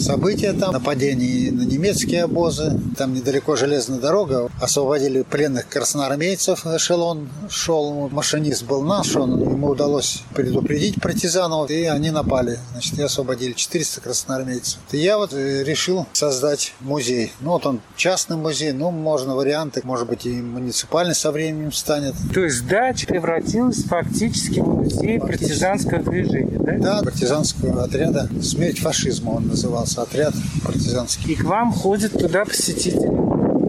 события 0.00 0.52
там, 0.52 0.72
нападения 0.72 1.50
на 1.52 1.62
немецкие 1.62 2.24
обозы. 2.24 2.78
Там 2.96 3.14
недалеко 3.14 3.56
железная 3.56 3.98
дорога. 3.98 4.50
Освободили 4.60 5.22
пленных 5.22 5.68
красноармейцев. 5.68 6.66
Эшелон 6.66 7.28
шел. 7.48 8.08
Машинист 8.08 8.64
был 8.64 8.82
наш. 8.82 9.14
Он, 9.16 9.40
ему 9.40 9.68
удалось 9.68 10.22
предупредить 10.34 11.00
партизанов. 11.00 11.70
И 11.70 11.84
они 11.84 12.10
напали. 12.10 12.58
Значит, 12.72 12.98
и 12.98 13.02
освободили 13.02 13.52
400 13.52 14.00
красноармейцев. 14.00 14.78
И 14.92 14.98
я 14.98 15.18
вот 15.18 15.32
э, 15.32 15.62
решил 15.64 16.06
создать 16.12 16.74
музей. 16.80 17.32
Ну, 17.40 17.50
вот 17.50 17.66
он 17.66 17.80
частный 17.96 18.36
музей. 18.36 18.72
Ну, 18.72 18.90
можно 18.90 19.34
варианты. 19.34 19.82
Может 19.84 20.08
быть, 20.08 20.26
и 20.26 20.30
муниципальный 20.30 21.14
со 21.14 21.30
временем 21.30 21.72
станет. 21.72 22.14
То 22.32 22.44
есть 22.44 22.66
дача 22.66 23.06
превратилась 23.06 23.84
фактически 23.84 24.60
в 24.60 24.66
музей 24.66 25.18
партизанского 25.18 26.02
движения, 26.02 26.58
да? 26.58 27.00
Да, 27.00 27.02
партизанского 27.02 27.84
отряда. 27.84 28.28
Смерть 28.42 28.78
фашизма 28.78 29.30
он 29.30 29.48
назывался 29.48 29.89
назывался 29.90 30.02
отряд 30.02 30.34
партизанский. 30.64 31.32
И 31.32 31.36
к 31.36 31.44
вам 31.44 31.72
ходят 31.72 32.12
туда 32.12 32.44
посетители? 32.44 33.08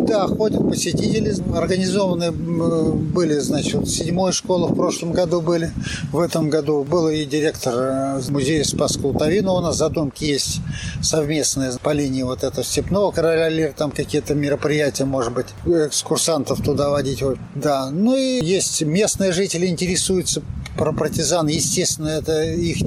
Да, 0.07 0.27
ходят 0.27 0.67
посетители, 0.67 1.34
организованы 1.55 2.31
были, 2.31 3.36
значит, 3.36 3.75
вот 3.75 3.89
седьмой 3.89 4.34
школы 4.34 4.67
в 4.67 4.75
прошлом 4.75 5.13
году 5.13 5.41
были, 5.41 5.71
в 6.12 6.19
этом 6.19 6.49
году 6.49 6.84
был 6.84 7.07
и 7.07 7.23
директор 7.23 7.73
э, 7.77 8.21
музея 8.29 8.63
Спасского 8.63 9.10
Лутовина, 9.10 9.53
у 9.53 9.62
нас 9.62 9.77
задумки 9.77 10.23
есть 10.23 10.60
совместные 11.01 11.71
по 11.81 11.91
линии 11.91 12.23
вот 12.23 12.43
этого 12.43 12.63
Степного 12.63 13.12
Короля 13.12 13.47
Лир, 13.47 13.73
там 13.73 13.91
какие-то 13.91 14.34
мероприятия, 14.34 15.05
может 15.05 15.34
быть, 15.34 15.47
экскурсантов 15.65 16.62
туда 16.62 16.89
водить. 16.89 17.23
Да, 17.55 17.89
ну 17.91 18.15
и 18.15 18.43
есть 18.43 18.81
местные 18.81 19.31
жители 19.31 19.67
интересуются 19.67 20.41
про 20.77 20.93
партизан, 20.93 21.47
естественно, 21.47 22.07
это 22.07 22.43
их 22.43 22.81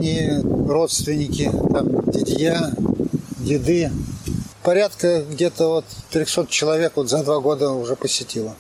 родственники, 0.69 1.51
там, 1.73 2.11
дядья, 2.11 2.73
еды. 3.45 3.91
Порядка 4.63 5.23
где-то 5.23 5.69
вот 5.69 5.85
300 6.11 6.47
человек 6.47 6.93
вот 6.97 7.09
за 7.09 7.23
два 7.23 7.41
года 7.41 7.71
уже 7.71 7.97
посетило. 7.97 8.57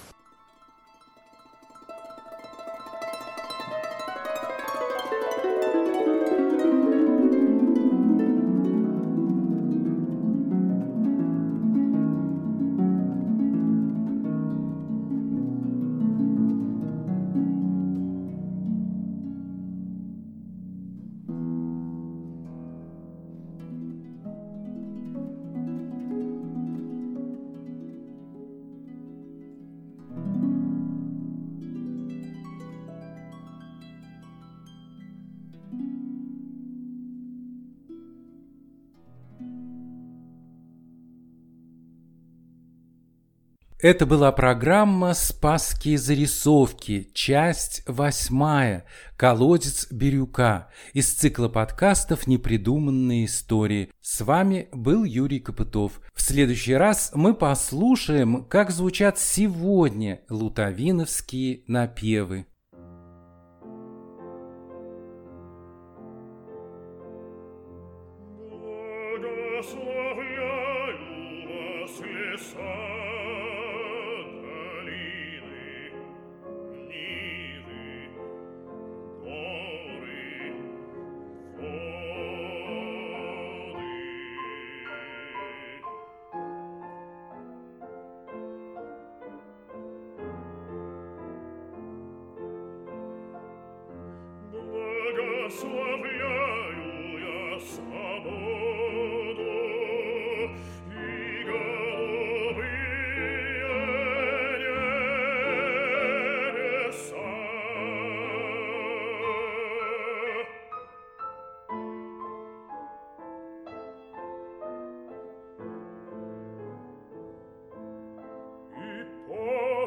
Это 43.84 44.06
была 44.06 44.32
программа 44.32 45.12
«Спасские 45.12 45.98
зарисовки», 45.98 47.10
часть 47.12 47.82
восьмая, 47.86 48.86
«Колодец 49.18 49.88
Бирюка» 49.90 50.70
из 50.94 51.12
цикла 51.12 51.48
подкастов 51.48 52.26
«Непридуманные 52.26 53.26
истории». 53.26 53.90
С 54.00 54.22
вами 54.22 54.68
был 54.72 55.04
Юрий 55.04 55.38
Копытов. 55.38 56.00
В 56.14 56.22
следующий 56.22 56.72
раз 56.72 57.10
мы 57.12 57.34
послушаем, 57.34 58.46
как 58.46 58.70
звучат 58.70 59.18
сегодня 59.18 60.22
лутовиновские 60.30 61.64
напевы. 61.66 62.46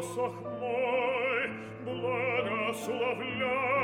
Посох 0.08 0.34
мой 0.60 1.50
благословляю. 1.86 3.77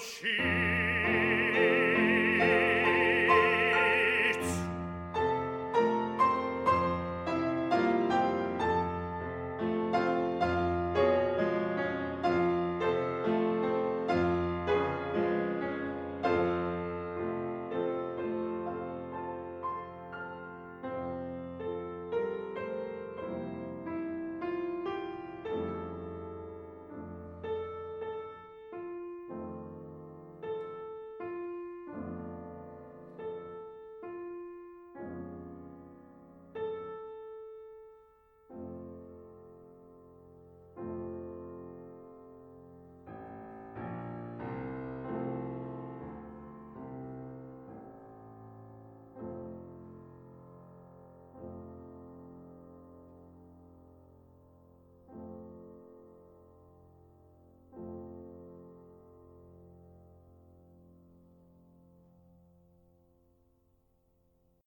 ci 0.00 0.69